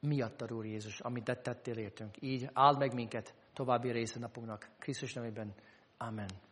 [0.01, 2.23] miattad, Úr Jézus, amit tettél értünk.
[2.23, 4.71] Így áld meg minket további része napoknak.
[4.79, 5.55] Krisztus nevében.
[5.97, 6.50] Amen.